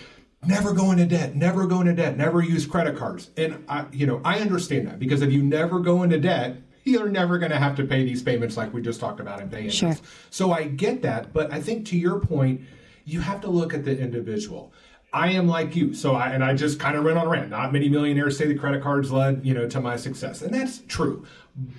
never 0.46 0.72
go 0.72 0.92
into 0.92 1.04
debt, 1.04 1.36
never 1.36 1.66
go 1.66 1.82
into 1.82 1.92
debt, 1.92 2.16
never 2.16 2.40
use 2.40 2.64
credit 2.64 2.96
cards. 2.96 3.30
And 3.36 3.66
I, 3.68 3.84
you 3.92 4.06
know, 4.06 4.22
I 4.24 4.38
understand 4.38 4.86
that 4.86 4.98
because 4.98 5.20
if 5.20 5.30
you 5.30 5.42
never 5.42 5.78
go 5.78 6.02
into 6.02 6.18
debt, 6.18 6.56
you're 6.84 7.08
never 7.08 7.38
going 7.38 7.52
to 7.52 7.58
have 7.58 7.76
to 7.76 7.84
pay 7.84 8.04
these 8.04 8.22
payments 8.22 8.56
like 8.56 8.72
we 8.72 8.82
just 8.82 9.00
talked 9.00 9.20
about 9.20 9.40
in 9.40 9.48
pay 9.48 9.68
Sure. 9.68 9.96
So 10.30 10.52
I 10.52 10.64
get 10.64 11.02
that, 11.02 11.32
but 11.32 11.52
I 11.52 11.60
think 11.60 11.86
to 11.86 11.96
your 11.96 12.20
point, 12.20 12.62
you 13.04 13.20
have 13.20 13.40
to 13.42 13.50
look 13.50 13.74
at 13.74 13.84
the 13.84 13.98
individual. 13.98 14.72
I 15.12 15.32
am 15.32 15.48
like 15.48 15.74
you, 15.74 15.92
so 15.92 16.14
I 16.14 16.28
and 16.28 16.44
I 16.44 16.54
just 16.54 16.78
kind 16.78 16.96
of 16.96 17.04
ran 17.04 17.16
on 17.16 17.26
a 17.26 17.30
rant. 17.30 17.50
Not 17.50 17.72
many 17.72 17.88
millionaires 17.88 18.38
say 18.38 18.46
the 18.46 18.54
credit 18.54 18.82
cards 18.82 19.10
led, 19.10 19.44
you 19.44 19.54
know, 19.54 19.68
to 19.68 19.80
my 19.80 19.96
success, 19.96 20.40
and 20.42 20.54
that's 20.54 20.82
true. 20.86 21.26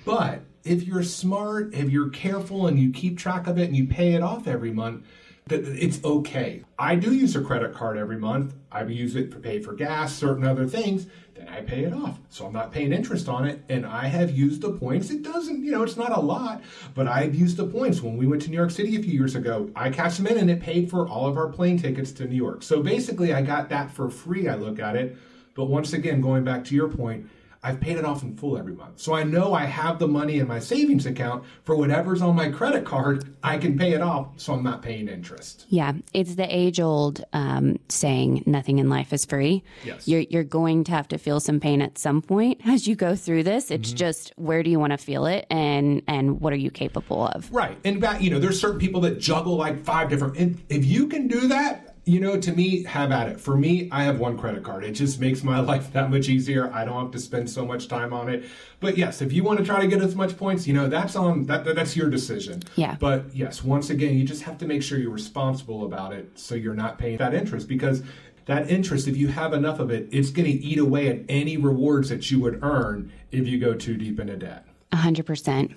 But 0.04 0.42
if 0.64 0.82
you're 0.86 1.02
smart, 1.02 1.72
if 1.72 1.88
you're 1.88 2.10
careful, 2.10 2.66
and 2.66 2.78
you 2.78 2.92
keep 2.92 3.18
track 3.18 3.46
of 3.46 3.58
it, 3.58 3.64
and 3.64 3.76
you 3.76 3.86
pay 3.86 4.12
it 4.12 4.22
off 4.22 4.46
every 4.46 4.70
month, 4.70 5.06
it's 5.50 6.02
okay. 6.04 6.64
I 6.78 6.96
do 6.96 7.12
use 7.12 7.36
a 7.36 7.42
credit 7.42 7.74
card 7.74 7.98
every 7.98 8.18
month. 8.18 8.54
I 8.70 8.84
use 8.84 9.16
it 9.16 9.30
to 9.32 9.38
pay 9.38 9.60
for 9.60 9.74
gas, 9.74 10.14
certain 10.14 10.46
other 10.46 10.66
things 10.66 11.06
then 11.34 11.48
I 11.48 11.60
pay 11.62 11.84
it 11.84 11.92
off. 11.92 12.18
So 12.28 12.46
I'm 12.46 12.52
not 12.52 12.72
paying 12.72 12.92
interest 12.92 13.28
on 13.28 13.46
it. 13.46 13.62
And 13.68 13.86
I 13.86 14.06
have 14.06 14.30
used 14.30 14.62
the 14.62 14.72
points. 14.72 15.10
It 15.10 15.22
doesn't, 15.22 15.64
you 15.64 15.72
know, 15.72 15.82
it's 15.82 15.96
not 15.96 16.16
a 16.16 16.20
lot, 16.20 16.62
but 16.94 17.06
I've 17.06 17.34
used 17.34 17.56
the 17.56 17.66
points. 17.66 18.00
When 18.00 18.16
we 18.16 18.26
went 18.26 18.42
to 18.42 18.50
New 18.50 18.56
York 18.56 18.70
City 18.70 18.96
a 18.96 19.02
few 19.02 19.12
years 19.12 19.34
ago, 19.34 19.70
I 19.74 19.90
cashed 19.90 20.18
them 20.18 20.26
in 20.26 20.38
and 20.38 20.50
it 20.50 20.60
paid 20.60 20.90
for 20.90 21.08
all 21.08 21.26
of 21.26 21.36
our 21.36 21.48
plane 21.48 21.78
tickets 21.78 22.12
to 22.12 22.26
New 22.26 22.36
York. 22.36 22.62
So 22.62 22.82
basically, 22.82 23.32
I 23.32 23.42
got 23.42 23.68
that 23.70 23.90
for 23.90 24.10
free. 24.10 24.48
I 24.48 24.56
look 24.56 24.78
at 24.78 24.96
it. 24.96 25.16
But 25.54 25.64
once 25.66 25.92
again, 25.92 26.20
going 26.20 26.44
back 26.44 26.64
to 26.66 26.74
your 26.74 26.88
point, 26.88 27.28
I've 27.64 27.80
paid 27.80 27.96
it 27.96 28.04
off 28.04 28.24
in 28.24 28.36
full 28.36 28.58
every 28.58 28.74
month. 28.74 28.98
So 28.98 29.14
I 29.14 29.22
know 29.22 29.54
I 29.54 29.66
have 29.66 30.00
the 30.00 30.08
money 30.08 30.40
in 30.40 30.48
my 30.48 30.58
savings 30.58 31.06
account 31.06 31.44
for 31.62 31.76
whatever's 31.76 32.20
on 32.20 32.34
my 32.34 32.50
credit 32.50 32.84
card. 32.84 33.36
I 33.40 33.56
can 33.56 33.78
pay 33.78 33.92
it 33.92 34.00
off, 34.00 34.28
so 34.36 34.52
I'm 34.52 34.64
not 34.64 34.82
paying 34.82 35.06
interest. 35.06 35.66
Yeah, 35.68 35.92
it's 36.12 36.34
the 36.34 36.46
age 36.52 36.80
old 36.80 37.22
um, 37.32 37.78
saying, 37.88 38.42
nothing 38.46 38.80
in 38.80 38.88
life 38.88 39.12
is 39.12 39.24
free. 39.24 39.62
Yes. 39.84 40.08
You're, 40.08 40.22
you're 40.22 40.42
going 40.42 40.82
to 40.84 40.92
have 40.92 41.06
to 41.08 41.18
feel 41.18 41.38
some 41.38 41.60
pain 41.60 41.80
at 41.82 41.98
some 41.98 42.20
point 42.20 42.60
as 42.66 42.88
you 42.88 42.96
go 42.96 43.14
through 43.14 43.44
this. 43.44 43.70
It's 43.70 43.90
mm-hmm. 43.90 43.96
just 43.96 44.32
where 44.34 44.64
do 44.64 44.70
you 44.70 44.80
want 44.80 44.90
to 44.90 44.98
feel 44.98 45.26
it 45.26 45.46
and, 45.48 46.02
and 46.08 46.40
what 46.40 46.52
are 46.52 46.56
you 46.56 46.70
capable 46.72 47.28
of? 47.28 47.52
Right. 47.52 47.78
And, 47.84 48.04
you 48.20 48.30
know, 48.30 48.40
there's 48.40 48.60
certain 48.60 48.80
people 48.80 49.00
that 49.02 49.20
juggle 49.20 49.54
like 49.54 49.84
five 49.84 50.08
different, 50.08 50.36
and 50.36 50.60
if 50.68 50.84
you 50.84 51.06
can 51.06 51.28
do 51.28 51.46
that, 51.46 51.91
you 52.04 52.18
know, 52.18 52.38
to 52.38 52.52
me, 52.52 52.82
have 52.84 53.12
at 53.12 53.28
it. 53.28 53.40
For 53.40 53.56
me, 53.56 53.88
I 53.92 54.02
have 54.04 54.18
one 54.18 54.36
credit 54.36 54.64
card. 54.64 54.84
It 54.84 54.92
just 54.92 55.20
makes 55.20 55.44
my 55.44 55.60
life 55.72 55.92
that 55.92 56.10
much 56.10 56.28
easier. 56.28 56.72
I 56.72 56.84
don't 56.84 57.00
have 57.00 57.10
to 57.12 57.18
spend 57.18 57.48
so 57.48 57.64
much 57.64 57.88
time 57.88 58.12
on 58.12 58.28
it. 58.28 58.44
But 58.80 58.98
yes, 58.98 59.22
if 59.22 59.32
you 59.32 59.44
want 59.44 59.60
to 59.60 59.64
try 59.64 59.80
to 59.80 59.86
get 59.86 60.02
as 60.02 60.16
much 60.16 60.36
points, 60.36 60.66
you 60.66 60.74
know, 60.74 60.88
that's 60.88 61.14
on 61.14 61.46
that, 61.46 61.64
that's 61.64 61.96
your 61.96 62.10
decision. 62.10 62.62
Yeah. 62.74 62.96
But 62.98 63.34
yes, 63.34 63.62
once 63.62 63.90
again, 63.90 64.18
you 64.18 64.24
just 64.24 64.42
have 64.42 64.58
to 64.58 64.66
make 64.66 64.82
sure 64.82 64.98
you're 64.98 65.10
responsible 65.10 65.84
about 65.84 66.12
it 66.12 66.38
so 66.38 66.54
you're 66.54 66.74
not 66.74 66.98
paying 66.98 67.18
that 67.18 67.34
interest 67.34 67.68
because 67.68 68.02
that 68.46 68.68
interest, 68.68 69.06
if 69.06 69.16
you 69.16 69.28
have 69.28 69.52
enough 69.52 69.78
of 69.78 69.90
it, 69.90 70.08
it's 70.10 70.30
going 70.30 70.46
to 70.46 70.52
eat 70.52 70.78
away 70.78 71.08
at 71.08 71.20
any 71.28 71.56
rewards 71.56 72.08
that 72.08 72.30
you 72.30 72.40
would 72.40 72.62
earn 72.64 73.12
if 73.30 73.46
you 73.46 73.60
go 73.60 73.74
too 73.74 73.96
deep 73.96 74.18
into 74.18 74.36
debt. 74.36 74.66
100%. 74.92 75.74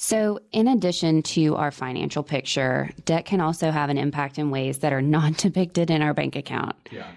So, 0.00 0.38
in 0.52 0.68
addition 0.68 1.24
to 1.24 1.56
our 1.56 1.72
financial 1.72 2.22
picture, 2.22 2.88
debt 3.04 3.24
can 3.24 3.40
also 3.40 3.72
have 3.72 3.90
an 3.90 3.98
impact 3.98 4.38
in 4.38 4.52
ways 4.52 4.78
that 4.78 4.92
are 4.92 5.02
not 5.02 5.36
depicted 5.36 5.90
in 5.90 6.02
our 6.02 6.14
bank 6.14 6.36
account. 6.36 6.76
Yeah. 6.92 7.10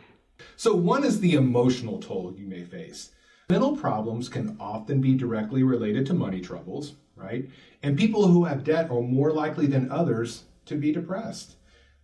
So, 0.56 0.74
one 0.76 1.04
is 1.04 1.20
the 1.20 1.36
emotional 1.36 2.00
toll 2.00 2.34
you 2.36 2.48
may 2.48 2.64
face. 2.64 3.12
Mental 3.52 3.78
problems 3.78 4.30
can 4.30 4.58
often 4.60 5.00
be 5.00 5.14
directly 5.14 5.62
related 5.62 6.08
to 6.08 6.16
money 6.16 6.42
troubles, 6.42 6.94
right? 7.16 7.48
And 7.84 8.00
people 8.00 8.28
who 8.28 8.46
have 8.46 8.64
debt 8.64 8.90
are 8.90 9.02
more 9.02 9.32
likely 9.32 9.68
than 9.68 9.92
others 9.92 10.46
to 10.66 10.76
be 10.76 10.92
depressed. 10.92 11.58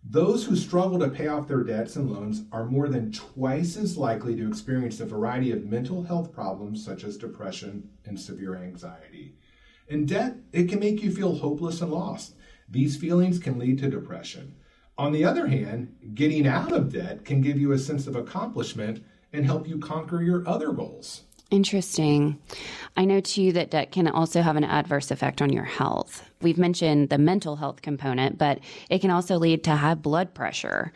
Those 0.04 0.46
who 0.46 0.54
struggle 0.54 1.00
to 1.00 1.08
pay 1.08 1.26
off 1.26 1.48
their 1.48 1.64
debts 1.64 1.96
and 1.96 2.08
loans 2.08 2.42
are 2.52 2.66
more 2.66 2.88
than 2.88 3.10
twice 3.10 3.76
as 3.76 3.98
likely 3.98 4.36
to 4.36 4.46
experience 4.46 5.00
a 5.00 5.06
variety 5.06 5.50
of 5.50 5.66
mental 5.66 6.04
health 6.04 6.32
problems 6.32 6.84
such 6.84 7.02
as 7.02 7.16
depression 7.16 7.90
and 8.04 8.18
severe 8.18 8.56
anxiety. 8.56 9.34
In 9.88 10.04
debt, 10.04 10.36
it 10.52 10.68
can 10.68 10.80
make 10.80 11.02
you 11.02 11.10
feel 11.10 11.36
hopeless 11.36 11.80
and 11.80 11.90
lost. 11.90 12.34
These 12.68 12.98
feelings 12.98 13.38
can 13.38 13.58
lead 13.58 13.78
to 13.78 13.88
depression. 13.88 14.54
On 14.98 15.12
the 15.12 15.24
other 15.24 15.46
hand, 15.46 15.94
getting 16.14 16.46
out 16.46 16.72
of 16.72 16.92
debt 16.92 17.24
can 17.24 17.40
give 17.40 17.58
you 17.58 17.72
a 17.72 17.78
sense 17.78 18.06
of 18.06 18.14
accomplishment 18.14 19.02
and 19.32 19.46
help 19.46 19.66
you 19.66 19.78
conquer 19.78 20.22
your 20.22 20.46
other 20.46 20.72
goals. 20.72 21.22
Interesting. 21.50 22.38
I 22.94 23.06
know 23.06 23.20
too 23.20 23.52
that 23.52 23.70
debt 23.70 23.90
can 23.90 24.06
also 24.06 24.42
have 24.42 24.56
an 24.56 24.64
adverse 24.64 25.10
effect 25.10 25.40
on 25.40 25.50
your 25.50 25.64
health. 25.64 26.28
We've 26.42 26.58
mentioned 26.58 27.08
the 27.08 27.16
mental 27.16 27.56
health 27.56 27.80
component, 27.80 28.36
but 28.36 28.60
it 28.90 28.98
can 28.98 29.10
also 29.10 29.38
lead 29.38 29.64
to 29.64 29.76
high 29.76 29.94
blood 29.94 30.34
pressure. 30.34 30.92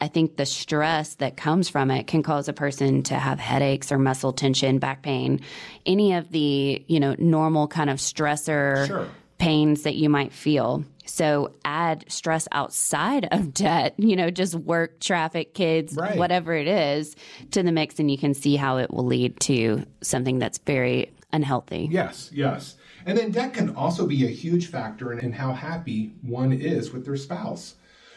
I 0.00 0.08
think 0.08 0.36
the 0.36 0.46
stress 0.46 1.14
that 1.16 1.36
comes 1.36 1.68
from 1.68 1.90
it 1.90 2.06
can 2.06 2.22
cause 2.22 2.48
a 2.48 2.52
person 2.52 3.02
to 3.04 3.14
have 3.14 3.38
headaches 3.38 3.90
or 3.90 3.98
muscle 3.98 4.32
tension, 4.32 4.78
back 4.78 5.02
pain, 5.02 5.40
any 5.84 6.14
of 6.14 6.30
the, 6.30 6.84
you 6.86 7.00
know, 7.00 7.14
normal 7.18 7.68
kind 7.68 7.90
of 7.90 7.98
stressor 7.98 8.86
sure. 8.86 9.08
pains 9.38 9.82
that 9.82 9.94
you 9.94 10.08
might 10.08 10.32
feel. 10.32 10.84
So 11.06 11.54
add 11.64 12.04
stress 12.08 12.48
outside 12.52 13.28
of 13.30 13.54
debt, 13.54 13.94
you 13.96 14.16
know, 14.16 14.30
just 14.30 14.54
work, 14.54 15.00
traffic, 15.00 15.54
kids, 15.54 15.94
right. 15.94 16.18
whatever 16.18 16.52
it 16.54 16.68
is 16.68 17.16
to 17.52 17.62
the 17.62 17.72
mix 17.72 17.98
and 17.98 18.10
you 18.10 18.18
can 18.18 18.34
see 18.34 18.56
how 18.56 18.78
it 18.78 18.90
will 18.90 19.06
lead 19.06 19.38
to 19.40 19.84
something 20.02 20.38
that's 20.38 20.58
very 20.58 21.12
unhealthy. 21.32 21.88
Yes, 21.90 22.30
yes. 22.32 22.76
And 23.06 23.16
then 23.16 23.30
debt 23.30 23.54
can 23.54 23.74
also 23.76 24.06
be 24.06 24.24
a 24.26 24.30
huge 24.30 24.66
factor 24.66 25.12
in, 25.12 25.20
in 25.20 25.32
how 25.32 25.52
happy 25.52 26.12
one 26.22 26.52
is 26.52 26.92
with 26.92 27.04
their 27.04 27.16
spouse. 27.16 27.76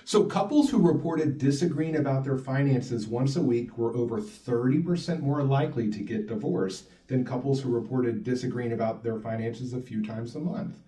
So, 0.10 0.24
couples 0.24 0.72
who 0.72 0.80
reported 0.80 1.38
disagreeing 1.38 1.96
about 1.96 2.24
their 2.24 2.40
finances 2.40 3.06
once 3.06 3.36
a 3.36 3.44
week 3.44 3.78
were 3.78 3.96
over 3.96 4.20
30% 4.20 5.20
more 5.20 5.44
likely 5.44 5.92
to 5.92 6.00
get 6.00 6.26
divorced 6.26 6.86
than 7.06 7.24
couples 7.24 7.62
who 7.62 7.70
reported 7.70 8.24
disagreeing 8.24 8.72
about 8.72 9.04
their 9.04 9.20
finances 9.20 9.72
a 9.72 9.80
few 9.80 10.04
times 10.04 10.34
a 10.34 10.40
month. 10.40 10.80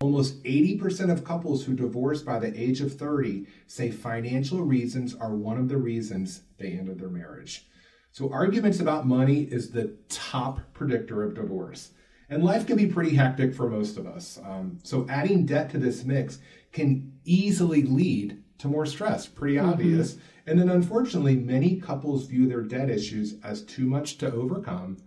Almost 0.00 0.40
80% 0.44 1.10
of 1.10 1.24
couples 1.24 1.64
who 1.64 1.74
divorce 1.74 2.22
by 2.22 2.38
the 2.38 2.56
age 2.56 2.80
of 2.80 2.96
30 2.96 3.48
say 3.66 3.90
financial 3.90 4.62
reasons 4.62 5.12
are 5.12 5.34
one 5.34 5.58
of 5.58 5.68
the 5.68 5.78
reasons 5.78 6.42
they 6.58 6.68
ended 6.68 7.00
their 7.00 7.08
marriage. 7.08 7.66
So, 8.12 8.30
arguments 8.30 8.78
about 8.78 9.08
money 9.08 9.40
is 9.40 9.72
the 9.72 9.96
top 10.08 10.60
predictor 10.72 11.24
of 11.24 11.34
divorce. 11.34 11.90
And 12.30 12.44
life 12.44 12.64
can 12.64 12.76
be 12.76 12.86
pretty 12.86 13.16
hectic 13.16 13.56
for 13.56 13.68
most 13.68 13.96
of 13.96 14.06
us. 14.06 14.38
Um, 14.44 14.78
so, 14.84 15.04
adding 15.10 15.46
debt 15.46 15.68
to 15.70 15.78
this 15.78 16.04
mix 16.04 16.38
can 16.70 17.18
easily 17.24 17.82
lead 17.82 18.44
to 18.58 18.68
more 18.68 18.86
stress, 18.86 19.26
pretty 19.26 19.56
mm-hmm. 19.56 19.70
obvious. 19.70 20.16
And 20.46 20.58
then, 20.58 20.68
unfortunately, 20.68 21.36
many 21.36 21.80
couples 21.80 22.26
view 22.26 22.48
their 22.48 22.62
debt 22.62 22.90
issues 22.90 23.34
as 23.44 23.62
too 23.62 23.86
much 23.86 24.18
to 24.18 24.32
overcome, 24.32 24.98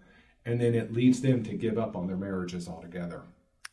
and 0.45 0.61
then 0.61 0.75
it 0.75 0.93
leads 0.93 1.21
them 1.21 1.43
to 1.43 1.53
give 1.53 1.77
up 1.77 1.95
on 1.95 2.07
their 2.07 2.17
marriages 2.17 2.67
altogether. 2.67 3.23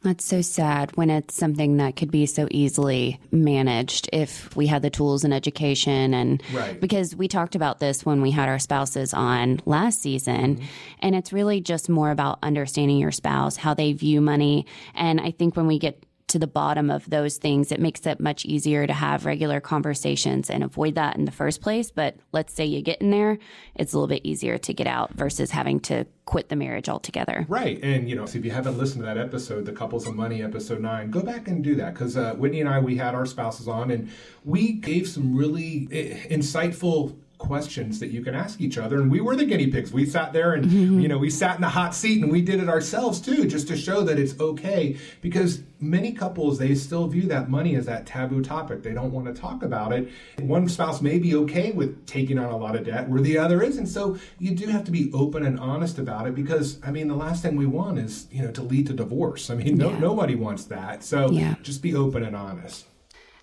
That's 0.02 0.24
so 0.24 0.42
sad 0.42 0.96
when 0.96 1.10
it's 1.10 1.34
something 1.34 1.78
that 1.78 1.96
could 1.96 2.12
be 2.12 2.24
so 2.26 2.46
easily 2.52 3.18
managed 3.32 4.08
if 4.12 4.54
we 4.54 4.68
had 4.68 4.80
the 4.80 4.90
tools 4.90 5.24
and 5.24 5.34
education 5.34 6.14
and 6.14 6.40
right. 6.52 6.80
because 6.80 7.16
we 7.16 7.26
talked 7.26 7.56
about 7.56 7.80
this 7.80 8.06
when 8.06 8.22
we 8.22 8.30
had 8.30 8.48
our 8.48 8.60
spouses 8.60 9.12
on 9.12 9.60
last 9.66 10.00
season 10.00 10.56
mm-hmm. 10.56 10.64
and 11.00 11.16
it's 11.16 11.32
really 11.32 11.60
just 11.60 11.88
more 11.88 12.12
about 12.12 12.38
understanding 12.44 12.98
your 12.98 13.10
spouse, 13.10 13.56
how 13.56 13.74
they 13.74 13.92
view 13.92 14.20
money 14.20 14.66
and 14.94 15.20
I 15.20 15.32
think 15.32 15.56
when 15.56 15.66
we 15.66 15.80
get 15.80 16.00
to 16.28 16.38
the 16.38 16.46
bottom 16.46 16.90
of 16.90 17.08
those 17.08 17.38
things, 17.38 17.72
it 17.72 17.80
makes 17.80 18.06
it 18.06 18.20
much 18.20 18.44
easier 18.44 18.86
to 18.86 18.92
have 18.92 19.26
regular 19.26 19.60
conversations 19.60 20.50
and 20.50 20.62
avoid 20.62 20.94
that 20.94 21.16
in 21.16 21.24
the 21.24 21.32
first 21.32 21.60
place. 21.60 21.90
But 21.90 22.16
let's 22.32 22.54
say 22.54 22.64
you 22.64 22.82
get 22.82 23.00
in 23.00 23.10
there, 23.10 23.38
it's 23.74 23.92
a 23.92 23.96
little 23.96 24.08
bit 24.08 24.24
easier 24.24 24.58
to 24.58 24.74
get 24.74 24.86
out 24.86 25.12
versus 25.14 25.50
having 25.50 25.80
to 25.80 26.06
quit 26.26 26.48
the 26.50 26.56
marriage 26.56 26.88
altogether. 26.88 27.46
Right. 27.48 27.82
And, 27.82 28.08
you 28.08 28.14
know, 28.14 28.26
so 28.26 28.38
if 28.38 28.44
you 28.44 28.50
haven't 28.50 28.76
listened 28.76 29.00
to 29.00 29.06
that 29.06 29.18
episode, 29.18 29.64
the 29.64 29.72
Couples 29.72 30.06
of 30.06 30.14
Money, 30.14 30.42
episode 30.42 30.80
nine, 30.80 31.10
go 31.10 31.22
back 31.22 31.48
and 31.48 31.64
do 31.64 31.74
that. 31.76 31.94
Because 31.94 32.16
uh, 32.16 32.34
Whitney 32.34 32.60
and 32.60 32.68
I, 32.68 32.78
we 32.78 32.96
had 32.96 33.14
our 33.14 33.26
spouses 33.26 33.66
on 33.66 33.90
and 33.90 34.10
we 34.44 34.72
gave 34.72 35.08
some 35.08 35.34
really 35.34 35.88
eh, 35.90 36.34
insightful 36.34 37.16
questions 37.38 38.00
that 38.00 38.10
you 38.10 38.20
can 38.20 38.34
ask 38.34 38.60
each 38.60 38.76
other 38.76 39.00
and 39.00 39.10
we 39.10 39.20
were 39.20 39.36
the 39.36 39.44
guinea 39.44 39.68
pigs 39.68 39.92
we 39.92 40.04
sat 40.04 40.32
there 40.32 40.54
and 40.54 40.64
mm-hmm. 40.64 40.98
you 40.98 41.06
know 41.06 41.16
we 41.16 41.30
sat 41.30 41.54
in 41.54 41.60
the 41.60 41.68
hot 41.68 41.94
seat 41.94 42.20
and 42.20 42.32
we 42.32 42.42
did 42.42 42.60
it 42.60 42.68
ourselves 42.68 43.20
too 43.20 43.46
just 43.46 43.68
to 43.68 43.76
show 43.76 44.02
that 44.02 44.18
it's 44.18 44.38
okay 44.40 44.96
because 45.20 45.62
many 45.78 46.10
couples 46.12 46.58
they 46.58 46.74
still 46.74 47.06
view 47.06 47.28
that 47.28 47.48
money 47.48 47.76
as 47.76 47.86
that 47.86 48.04
taboo 48.06 48.42
topic 48.42 48.82
they 48.82 48.92
don't 48.92 49.12
want 49.12 49.24
to 49.24 49.32
talk 49.32 49.62
about 49.62 49.92
it 49.92 50.10
one 50.40 50.68
spouse 50.68 51.00
may 51.00 51.16
be 51.16 51.36
okay 51.36 51.70
with 51.70 52.04
taking 52.06 52.40
on 52.40 52.50
a 52.50 52.56
lot 52.56 52.74
of 52.74 52.84
debt 52.84 53.08
where 53.08 53.22
the 53.22 53.38
other 53.38 53.62
isn't 53.62 53.86
so 53.86 54.18
you 54.40 54.52
do 54.52 54.66
have 54.66 54.82
to 54.82 54.90
be 54.90 55.08
open 55.14 55.46
and 55.46 55.60
honest 55.60 55.98
about 55.98 56.26
it 56.26 56.34
because 56.34 56.80
i 56.84 56.90
mean 56.90 57.06
the 57.06 57.14
last 57.14 57.40
thing 57.40 57.54
we 57.54 57.66
want 57.66 57.98
is 57.98 58.26
you 58.32 58.42
know 58.42 58.50
to 58.50 58.62
lead 58.62 58.84
to 58.84 58.92
divorce 58.92 59.48
i 59.48 59.54
mean 59.54 59.76
no, 59.76 59.90
yeah. 59.90 59.98
nobody 60.00 60.34
wants 60.34 60.64
that 60.64 61.04
so 61.04 61.30
yeah. 61.30 61.54
just 61.62 61.82
be 61.82 61.94
open 61.94 62.24
and 62.24 62.34
honest 62.34 62.86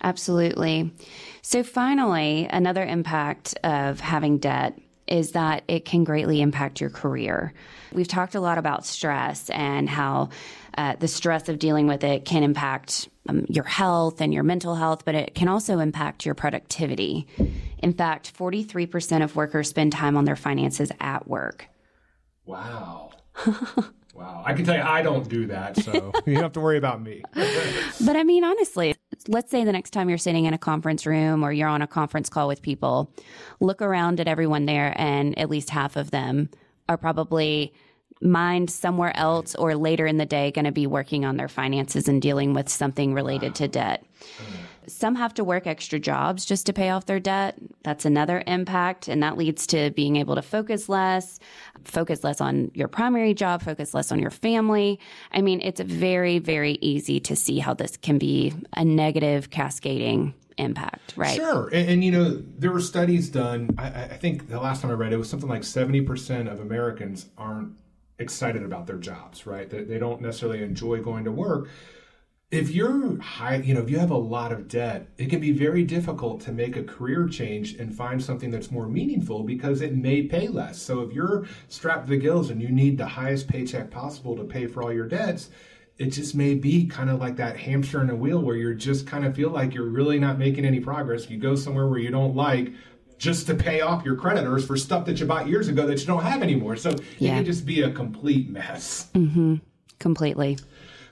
Absolutely. 0.05 0.91
So, 1.41 1.63
finally, 1.63 2.47
another 2.51 2.85
impact 2.85 3.57
of 3.63 4.00
having 4.00 4.38
debt 4.38 4.79
is 5.07 5.31
that 5.31 5.63
it 5.67 5.83
can 5.83 6.03
greatly 6.03 6.41
impact 6.41 6.79
your 6.79 6.91
career. 6.91 7.53
We've 7.91 8.07
talked 8.07 8.35
a 8.35 8.39
lot 8.39 8.59
about 8.59 8.85
stress 8.85 9.50
and 9.50 9.89
how 9.89 10.29
uh, 10.77 10.95
the 11.00 11.07
stress 11.07 11.50
of 11.50 11.57
dealing 11.57 11.88
with 11.88 12.03
it 12.03 12.24
can 12.24 12.43
impact 12.43 13.09
um, 13.27 13.47
your 13.50 13.63
health 13.63 14.21
and 14.21 14.31
your 14.31 14.43
mental 14.43 14.75
health, 14.75 15.05
but 15.05 15.15
it 15.15 15.33
can 15.33 15.47
also 15.47 15.79
impact 15.79 16.24
your 16.24 16.35
productivity. 16.35 17.25
In 17.79 17.93
fact, 17.93 18.38
43% 18.38 19.24
of 19.24 19.35
workers 19.35 19.69
spend 19.69 19.91
time 19.91 20.17
on 20.17 20.25
their 20.25 20.35
finances 20.35 20.91
at 21.00 21.27
work. 21.27 21.67
Wow. 22.45 23.09
Wow. 24.15 24.43
I 24.45 24.53
can 24.53 24.63
tell 24.63 24.75
you 24.75 24.81
I 24.81 25.01
don't 25.01 25.27
do 25.27 25.47
that, 25.47 25.75
so 25.75 26.13
you 26.25 26.35
don't 26.35 26.43
have 26.43 26.53
to 26.53 26.62
worry 26.62 26.77
about 26.77 27.01
me. 27.01 27.21
but 27.33 28.15
I 28.15 28.24
mean, 28.24 28.45
honestly, 28.45 28.95
let's 29.27 29.51
say 29.51 29.63
the 29.63 29.72
next 29.72 29.91
time 29.91 30.10
you're 30.10 30.17
sitting 30.17 30.46
in 30.46 30.53
a 30.53 30.58
conference 30.58 31.05
room 31.05 31.44
or 31.44 31.51
you're 31.51 31.70
on 31.70 31.82
a 31.82 31.88
conference 31.88 32.29
call 32.29 32.48
with 32.48 32.62
people, 32.62 33.12
look 33.60 33.82
around 33.82 34.20
at 34.20 34.27
everyone 34.27 34.65
there, 34.65 34.94
and 34.96 35.38
at 35.38 35.50
least 35.50 35.70
half 35.70 35.96
of 35.96 36.12
them 36.12 36.50
are 36.88 36.98
probably 36.98 37.74
mind 38.22 38.70
somewhere 38.70 39.15
else 39.15 39.55
or 39.55 39.75
later 39.75 40.05
in 40.05 40.17
the 40.17 40.25
day 40.25 40.51
going 40.51 40.65
to 40.65 40.72
be 40.72 40.88
working 40.88 41.25
on 41.25 41.38
their 41.38 41.50
finances 41.50 42.08
and 42.08 42.22
dealing 42.22 42.53
with 42.53 42.70
something 42.70 43.13
related 43.13 43.55
to 43.55 43.67
debt. 43.67 44.05
Mm. 44.22 44.55
Some 44.87 45.15
have 45.15 45.33
to 45.35 45.43
work 45.43 45.67
extra 45.67 45.99
jobs 45.99 46.45
just 46.45 46.65
to 46.67 46.73
pay 46.73 46.89
off 46.89 47.05
their 47.05 47.19
debt. 47.19 47.55
That's 47.83 48.05
another 48.05 48.43
impact. 48.47 49.07
And 49.07 49.21
that 49.23 49.37
leads 49.37 49.67
to 49.67 49.91
being 49.91 50.15
able 50.15 50.35
to 50.35 50.41
focus 50.41 50.89
less, 50.89 51.39
focus 51.83 52.23
less 52.23 52.41
on 52.41 52.71
your 52.73 52.87
primary 52.87 53.33
job, 53.33 53.61
focus 53.61 53.93
less 53.93 54.11
on 54.11 54.19
your 54.19 54.31
family. 54.31 54.99
I 55.31 55.41
mean, 55.41 55.61
it's 55.61 55.81
very, 55.81 56.39
very 56.39 56.73
easy 56.81 57.19
to 57.21 57.35
see 57.35 57.59
how 57.59 57.74
this 57.74 57.98
can 57.98 58.17
be 58.17 58.53
a 58.74 58.83
negative 58.85 59.50
cascading 59.50 60.33
impact, 60.57 61.13
right? 61.15 61.35
Sure. 61.35 61.67
And, 61.67 61.89
and, 61.89 62.03
you 62.03 62.11
know, 62.11 62.41
there 62.57 62.71
were 62.71 62.81
studies 62.81 63.29
done. 63.29 63.75
I, 63.77 63.87
I, 63.87 64.17
think 64.17 64.48
the 64.48 64.59
last 64.59 64.81
time 64.81 64.91
I 64.91 64.93
read 64.93 65.11
it 65.11 65.17
was 65.17 65.29
something 65.29 65.50
like 65.50 65.63
70% 65.63 66.51
of 66.51 66.59
Americans 66.59 67.27
aren't 67.37 67.74
excited 68.19 68.63
about 68.63 68.87
their 68.87 68.98
jobs, 68.98 69.45
right? 69.45 69.69
They, 69.69 69.83
they 69.83 70.00
don't 70.00 70.21
necessarily 70.21 70.63
enjoy 70.63 71.01
going 71.01 71.25
to 71.25 71.31
work 71.31 71.67
if 72.51 72.70
you're 72.70 73.20
high, 73.20 73.55
you 73.55 73.74
know, 73.74 73.81
if 73.81 73.90
you 73.90 73.98
have 73.98 74.12
a 74.12 74.18
lot 74.18 74.51
of 74.51 74.68
debt, 74.68 75.08
it 75.18 75.29
can 75.29 75.40
be 75.40 75.51
very 75.51 75.84
difficult 75.84 76.42
to 76.42 76.51
make 76.51 76.77
a 76.77 76.84
career 76.84 77.27
change 77.27 77.74
and 77.75 77.94
find 77.94 78.24
something 78.24 78.51
that's 78.51 78.72
more 78.72 78.88
meaningful 78.88 79.44
because 79.44 79.81
it 79.81 79.96
may 79.96 80.22
pay 80.22 80.48
less. 80.48 80.81
So 80.81 81.01
if 81.01 81.12
you're 81.12 81.46
strapped 81.68 82.05
to 82.05 82.12
the 82.12 82.18
gills 82.18 82.51
and 82.51 82.62
you 82.62 82.70
need 82.70 82.98
the 82.98 83.08
highest 83.08 83.48
paycheck 83.48 83.90
possible 83.90 84.36
to 84.38 84.44
pay 84.44 84.68
for 84.68 84.84
all 84.84 84.94
your 84.94 85.08
debts, 85.08 85.50
it 85.98 86.08
just 86.08 86.36
may 86.36 86.53
be 86.53 86.86
kind 86.86 87.10
of 87.10 87.20
like 87.20 87.38
that 87.38 87.58
hamster 87.58 88.01
in 88.01 88.10
a 88.10 88.16
wheel 88.16 88.40
where 88.40 88.55
you're 88.55 88.74
just 88.74 89.08
kind 89.08 89.25
of 89.25 89.36
feel 89.36 89.50
like 89.50 89.74
you're 89.74 89.90
really 89.90 90.20
not 90.20 90.38
making 90.38 90.66
any 90.66 90.79
progress. 90.79 91.29
You 91.29 91.38
go 91.38 91.55
somewhere 91.55 91.88
where 91.88 92.00
you 92.00 92.12
don't 92.12 92.36
like 92.36 92.74
just 93.18 93.48
to 93.48 93.55
pay 93.55 93.81
off 93.81 94.03
your 94.03 94.16
creditors 94.16 94.66
for 94.66 94.75
stuff 94.75 95.05
that 95.05 95.20
you 95.20 95.25
bought 95.25 95.48
years 95.48 95.68
ago 95.68 95.88
that 95.88 96.00
you 96.00 96.05
don't 96.05 96.24
have 96.24 96.44
anymore. 96.44 96.75
So 96.75 96.92
yeah. 97.18 97.31
it 97.31 97.36
can 97.36 97.46
just 97.46 97.66
be 97.66 97.81
a 97.81 97.92
complete 97.92 98.50
mess. 98.50 99.10
Mm-hmm. 99.16 99.55
Completely. 100.00 100.58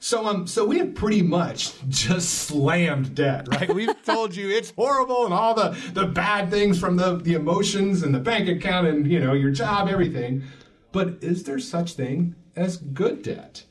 So 0.03 0.25
um, 0.25 0.47
so 0.47 0.65
we 0.65 0.79
have 0.79 0.95
pretty 0.95 1.21
much 1.21 1.71
just 1.87 2.27
slammed 2.29 3.15
debt, 3.15 3.47
right? 3.47 3.73
We've 3.73 4.03
told 4.05 4.35
you 4.35 4.49
it's 4.49 4.71
horrible 4.71 5.23
and 5.23 5.33
all 5.33 5.53
the 5.53 5.77
the 5.93 6.07
bad 6.07 6.49
things 6.49 6.77
from 6.77 6.97
the 6.97 7.15
the 7.15 7.35
emotions 7.35 8.03
and 8.03 8.13
the 8.13 8.19
bank 8.19 8.49
account 8.49 8.85
and 8.85 9.09
you 9.09 9.21
know 9.21 9.31
your 9.31 9.51
job, 9.51 9.87
everything. 9.87 10.43
But 10.91 11.19
is 11.21 11.45
there 11.45 11.57
such 11.57 11.93
thing 11.93 12.35
as 12.53 12.75
good 12.75 13.23
debt? 13.23 13.63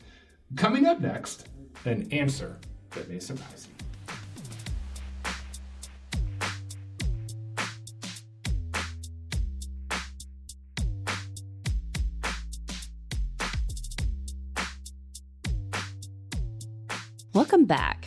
Coming 0.56 0.86
up 0.86 1.00
next, 1.00 1.50
an 1.84 2.10
answer 2.10 2.58
that 2.92 3.10
may 3.10 3.18
surprise 3.18 3.68
you. 3.68 3.71
Welcome 17.34 17.64
back. 17.64 18.04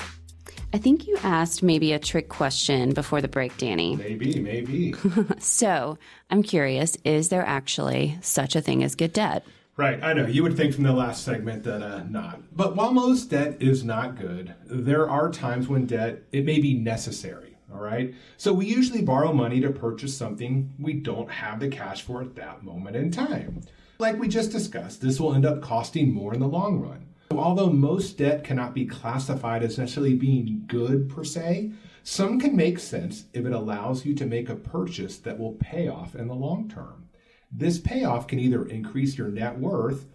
I 0.72 0.78
think 0.78 1.08
you 1.08 1.18
asked 1.24 1.64
maybe 1.64 1.94
a 1.94 2.00
trick 2.00 2.30
question 2.30 2.94
before 2.94 3.22
the 3.22 3.28
break, 3.28 3.58
Danny. 3.58 3.96
Maybe, 3.96 4.40
maybe. 4.40 4.94
so 5.40 5.98
I'm 6.30 6.44
curious 6.44 6.96
is 7.04 7.30
there 7.30 7.44
actually 7.44 8.20
such 8.22 8.56
a 8.56 8.62
thing 8.62 8.84
as 8.84 8.94
good 8.94 9.14
debt? 9.14 9.44
Right, 9.78 10.02
I 10.04 10.14
know. 10.14 10.28
You 10.28 10.44
would 10.44 10.56
think 10.56 10.76
from 10.76 10.84
the 10.84 10.94
last 10.94 11.26
segment 11.26 11.64
that 11.64 11.82
uh, 11.82 12.04
not. 12.04 12.40
But 12.56 12.76
while 12.76 12.94
most 12.94 13.32
debt 13.32 13.58
is 13.60 13.84
not 13.84 14.16
good, 14.16 14.54
there 14.66 15.10
are 15.10 15.32
times 15.32 15.68
when 15.68 15.88
debt, 15.88 16.22
it 16.32 16.46
may 16.46 16.60
be 16.60 16.76
necessary. 16.76 17.58
All 17.74 17.82
right. 17.82 18.14
So 18.38 18.54
we 18.54 18.68
usually 18.68 19.02
borrow 19.02 19.34
money 19.34 19.60
to 19.62 19.72
purchase 19.72 20.16
something 20.16 20.72
we 20.78 20.94
don't 20.94 21.32
have 21.32 21.60
the 21.60 21.70
cash 21.70 22.04
for 22.04 22.22
at 22.22 22.36
that 22.36 22.64
moment 22.64 22.96
in 22.96 23.10
time. 23.10 23.62
Like 23.98 24.20
we 24.20 24.28
just 24.28 24.52
discussed, 24.52 25.02
this 25.02 25.20
will 25.20 25.34
end 25.34 25.48
up 25.48 25.64
costing 25.64 26.14
more 26.14 26.36
in 26.36 26.40
the 26.40 26.48
long 26.48 26.80
run. 26.80 27.08
Although 27.40 27.70
most 27.70 28.18
debt 28.18 28.44
cannot 28.44 28.74
be 28.74 28.86
classified 28.86 29.64
as 29.64 29.78
necessarily 29.78 30.16
being 30.16 30.64
good 30.68 31.10
per 31.10 31.24
se, 31.24 31.72
some 32.04 32.40
can 32.40 32.56
make 32.56 32.80
sense 32.80 33.26
if 33.34 33.46
it 33.46 33.52
allows 33.52 34.06
you 34.06 34.14
to 34.16 34.26
make 34.26 34.50
a 34.50 34.56
purchase 34.56 35.18
that 35.18 35.40
will 35.40 35.54
pay 35.54 35.88
off 35.88 36.16
in 36.16 36.28
the 36.28 36.36
long 36.36 36.70
term. 36.70 37.10
This 37.52 37.80
payoff 37.80 38.28
can 38.28 38.40
either 38.40 38.66
increase 38.66 39.18
your 39.18 39.30
net 39.30 39.58
worth 39.60 40.08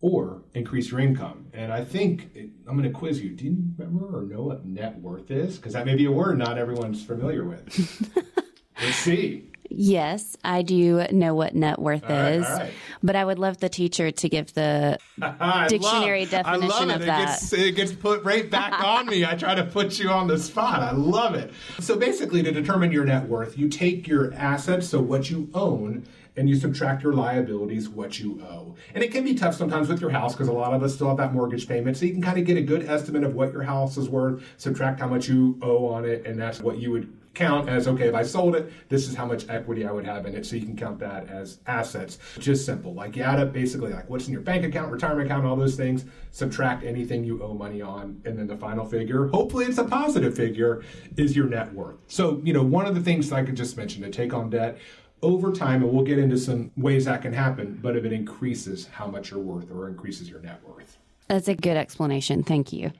or 0.00 0.42
increase 0.52 0.90
your 0.90 1.00
income. 1.00 1.46
And 1.54 1.72
I 1.72 1.82
think 1.82 2.36
I'm 2.36 2.76
going 2.76 2.82
to 2.82 2.90
quiz 2.90 3.22
you. 3.22 3.30
Do 3.30 3.44
you 3.44 3.56
remember 3.78 4.18
or 4.18 4.22
know 4.22 4.42
what 4.42 4.66
net 4.66 5.00
worth 5.00 5.30
is? 5.30 5.56
Because 5.56 5.72
that 5.72 5.86
may 5.86 5.94
be 5.94 6.04
a 6.04 6.12
word 6.12 6.36
not 6.36 6.58
everyone's 6.58 7.02
familiar 7.02 7.44
with. 7.44 8.12
Let's 8.82 8.96
see. 8.96 9.50
Yes, 9.70 10.36
I 10.44 10.60
do 10.60 11.06
know 11.10 11.34
what 11.34 11.54
net 11.54 11.78
worth 11.78 12.04
all 12.08 12.16
is, 12.16 12.42
right, 12.42 12.58
right. 12.58 12.72
But 13.04 13.14
I 13.14 13.24
would 13.24 13.38
love 13.38 13.58
the 13.58 13.68
teacher 13.68 14.10
to 14.10 14.28
give 14.30 14.54
the 14.54 14.98
dictionary 15.68 16.22
love, 16.22 16.30
definition 16.30 16.90
of 16.90 17.02
it. 17.02 17.06
that. 17.06 17.20
It 17.20 17.26
gets, 17.26 17.52
it 17.52 17.76
gets 17.76 17.92
put 17.92 18.24
right 18.24 18.50
back 18.50 18.82
on 18.84 19.06
me. 19.06 19.26
I 19.26 19.34
try 19.34 19.54
to 19.54 19.64
put 19.64 19.98
you 19.98 20.08
on 20.08 20.26
the 20.26 20.38
spot. 20.38 20.80
I 20.80 20.92
love 20.92 21.34
it. 21.34 21.52
So 21.80 21.96
basically, 21.96 22.42
to 22.42 22.50
determine 22.50 22.90
your 22.90 23.04
net 23.04 23.28
worth, 23.28 23.58
you 23.58 23.68
take 23.68 24.08
your 24.08 24.32
assets, 24.32 24.88
so 24.88 25.00
what 25.00 25.28
you 25.28 25.50
own, 25.52 26.06
and 26.36 26.48
you 26.48 26.56
subtract 26.56 27.02
your 27.02 27.12
liabilities, 27.12 27.90
what 27.90 28.18
you 28.18 28.42
owe. 28.42 28.74
And 28.94 29.04
it 29.04 29.12
can 29.12 29.22
be 29.22 29.34
tough 29.34 29.54
sometimes 29.54 29.88
with 29.88 30.00
your 30.00 30.10
house 30.10 30.32
because 30.32 30.48
a 30.48 30.52
lot 30.52 30.72
of 30.72 30.82
us 30.82 30.94
still 30.94 31.08
have 31.08 31.18
that 31.18 31.34
mortgage 31.34 31.68
payment. 31.68 31.98
So 31.98 32.06
you 32.06 32.12
can 32.12 32.22
kind 32.22 32.38
of 32.38 32.46
get 32.46 32.56
a 32.56 32.62
good 32.62 32.88
estimate 32.88 33.22
of 33.22 33.34
what 33.34 33.52
your 33.52 33.62
house 33.62 33.98
is 33.98 34.08
worth, 34.08 34.42
subtract 34.56 34.98
how 34.98 35.08
much 35.08 35.28
you 35.28 35.58
owe 35.62 35.86
on 35.88 36.06
it, 36.06 36.26
and 36.26 36.40
that's 36.40 36.60
what 36.60 36.78
you 36.78 36.90
would 36.90 37.12
count 37.34 37.68
as 37.68 37.88
okay, 37.88 38.08
if 38.08 38.14
I 38.14 38.22
sold 38.22 38.54
it, 38.54 38.72
this 38.88 39.08
is 39.08 39.14
how 39.14 39.26
much 39.26 39.48
equity 39.48 39.84
I 39.86 39.92
would 39.92 40.04
have 40.06 40.26
in 40.26 40.34
it. 40.34 40.46
So 40.46 40.56
you 40.56 40.62
can 40.62 40.76
count 40.76 40.98
that 41.00 41.28
as 41.28 41.58
assets. 41.66 42.18
Just 42.38 42.64
simple. 42.64 42.94
Like 42.94 43.16
you 43.16 43.22
add 43.22 43.40
up 43.40 43.52
basically 43.52 43.92
like 43.92 44.08
what's 44.08 44.26
in 44.26 44.32
your 44.32 44.42
bank 44.42 44.64
account, 44.64 44.90
retirement 44.90 45.26
account, 45.26 45.44
all 45.44 45.56
those 45.56 45.76
things, 45.76 46.04
subtract 46.30 46.84
anything 46.84 47.24
you 47.24 47.42
owe 47.42 47.54
money 47.54 47.82
on, 47.82 48.20
and 48.24 48.38
then 48.38 48.46
the 48.46 48.56
final 48.56 48.84
figure, 48.84 49.28
hopefully 49.28 49.66
it's 49.66 49.78
a 49.78 49.84
positive 49.84 50.34
figure, 50.36 50.82
is 51.16 51.36
your 51.36 51.46
net 51.46 51.72
worth. 51.72 51.96
So, 52.08 52.40
you 52.44 52.52
know, 52.52 52.62
one 52.62 52.86
of 52.86 52.94
the 52.94 53.00
things 53.00 53.32
I 53.32 53.42
could 53.42 53.56
just 53.56 53.76
mention 53.76 54.02
to 54.02 54.10
take 54.10 54.32
on 54.32 54.50
debt 54.50 54.78
over 55.22 55.52
time, 55.52 55.82
and 55.82 55.92
we'll 55.92 56.04
get 56.04 56.18
into 56.18 56.36
some 56.36 56.70
ways 56.76 57.06
that 57.06 57.22
can 57.22 57.32
happen, 57.32 57.78
but 57.80 57.96
if 57.96 58.04
it 58.04 58.12
increases 58.12 58.86
how 58.88 59.06
much 59.06 59.30
you're 59.30 59.40
worth 59.40 59.70
or 59.70 59.88
increases 59.88 60.28
your 60.28 60.40
net 60.40 60.60
worth. 60.66 60.98
That's 61.28 61.48
a 61.48 61.54
good 61.54 61.76
explanation. 61.76 62.42
Thank 62.42 62.72
you. 62.72 62.92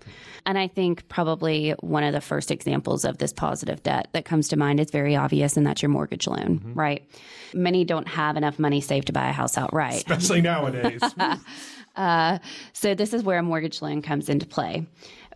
And 0.46 0.58
I 0.58 0.68
think 0.68 1.08
probably 1.08 1.72
one 1.80 2.04
of 2.04 2.12
the 2.12 2.20
first 2.20 2.50
examples 2.50 3.04
of 3.04 3.18
this 3.18 3.32
positive 3.32 3.82
debt 3.82 4.08
that 4.12 4.24
comes 4.24 4.48
to 4.48 4.56
mind 4.56 4.80
is 4.80 4.90
very 4.90 5.16
obvious, 5.16 5.56
and 5.56 5.66
that's 5.66 5.82
your 5.82 5.90
mortgage 5.90 6.26
loan, 6.26 6.58
mm-hmm. 6.58 6.74
right? 6.74 7.08
Many 7.52 7.84
don't 7.84 8.08
have 8.08 8.36
enough 8.36 8.58
money 8.58 8.80
saved 8.80 9.06
to 9.06 9.12
buy 9.12 9.28
a 9.28 9.32
house 9.32 9.56
outright, 9.56 9.96
especially 9.96 10.42
nowadays. 10.42 11.00
uh, 11.96 12.38
so, 12.72 12.94
this 12.94 13.14
is 13.14 13.22
where 13.22 13.38
a 13.38 13.42
mortgage 13.42 13.80
loan 13.80 14.02
comes 14.02 14.28
into 14.28 14.46
play. 14.46 14.86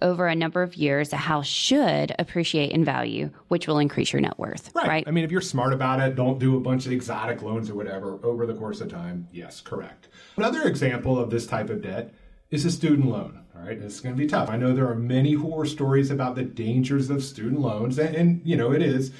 Over 0.00 0.28
a 0.28 0.34
number 0.34 0.62
of 0.62 0.76
years, 0.76 1.12
a 1.12 1.16
house 1.16 1.46
should 1.46 2.14
appreciate 2.18 2.70
in 2.70 2.84
value, 2.84 3.30
which 3.48 3.66
will 3.66 3.78
increase 3.78 4.12
your 4.12 4.20
net 4.20 4.38
worth. 4.38 4.70
Right. 4.74 4.86
right. 4.86 5.04
I 5.08 5.10
mean, 5.10 5.24
if 5.24 5.32
you're 5.32 5.40
smart 5.40 5.72
about 5.72 6.00
it, 6.00 6.14
don't 6.14 6.38
do 6.38 6.56
a 6.56 6.60
bunch 6.60 6.86
of 6.86 6.92
exotic 6.92 7.42
loans 7.42 7.68
or 7.68 7.74
whatever 7.74 8.20
over 8.22 8.46
the 8.46 8.54
course 8.54 8.80
of 8.80 8.88
time. 8.88 9.26
Yes, 9.32 9.60
correct. 9.60 10.08
Another 10.36 10.62
example 10.62 11.18
of 11.18 11.30
this 11.30 11.46
type 11.46 11.68
of 11.68 11.82
debt 11.82 12.14
is 12.50 12.64
a 12.64 12.70
student 12.70 13.08
loan. 13.08 13.44
All 13.54 13.64
right, 13.64 13.78
is 13.78 14.00
going 14.00 14.14
to 14.14 14.22
be 14.22 14.28
tough. 14.28 14.48
I 14.48 14.56
know 14.56 14.72
there 14.72 14.88
are 14.88 14.94
many 14.94 15.34
horror 15.34 15.66
stories 15.66 16.10
about 16.10 16.36
the 16.36 16.44
dangers 16.44 17.10
of 17.10 17.24
student 17.24 17.60
loans, 17.60 17.98
and, 17.98 18.14
and 18.14 18.40
you 18.44 18.56
know 18.56 18.72
it 18.72 18.82
is, 18.82 19.10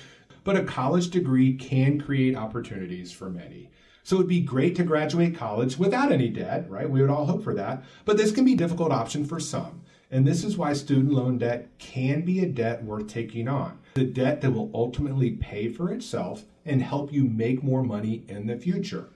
but 0.45 0.57
a 0.57 0.64
college 0.64 1.11
degree 1.11 1.55
can 1.55 2.01
create 2.01 2.37
opportunities 2.37 3.12
for 3.12 3.29
many. 3.29 3.71
So 4.05 4.17
it'd 4.17 4.29
be 4.29 4.41
great 4.41 4.77
to 4.77 4.85
graduate 4.85 5.37
college 5.37 5.77
without 5.77 6.12
any 6.12 6.29
debt, 6.29 6.71
right? 6.71 6.88
We 6.88 7.01
would 7.03 7.11
all 7.11 7.27
hope 7.27 7.45
for 7.45 7.53
that. 7.55 7.85
But 8.07 8.17
this 8.17 8.33
can 8.33 8.45
be 8.45 8.55
a 8.55 8.57
difficult 8.57 8.91
option 8.91 9.27
for 9.27 9.38
some. 9.38 9.83
And 10.11 10.27
this 10.27 10.45
is 10.45 10.57
why 10.57 10.73
student 10.73 11.12
loan 11.12 11.37
debt 11.37 11.69
can 11.79 12.23
be 12.23 12.41
a 12.41 12.47
debt 12.47 12.83
worth 12.83 13.09
taking 13.09 13.49
on. 13.49 13.79
The 13.95 14.05
debt 14.05 14.41
that 14.41 14.53
will 14.53 14.71
ultimately 14.73 15.33
pay 15.33 15.69
for 15.69 15.93
itself 15.93 16.45
and 16.64 16.81
help 16.81 17.12
you 17.12 17.25
make 17.25 17.62
more 17.62 17.83
money 17.83 18.25
in 18.29 18.47
the 18.47 18.57
future 18.57 19.11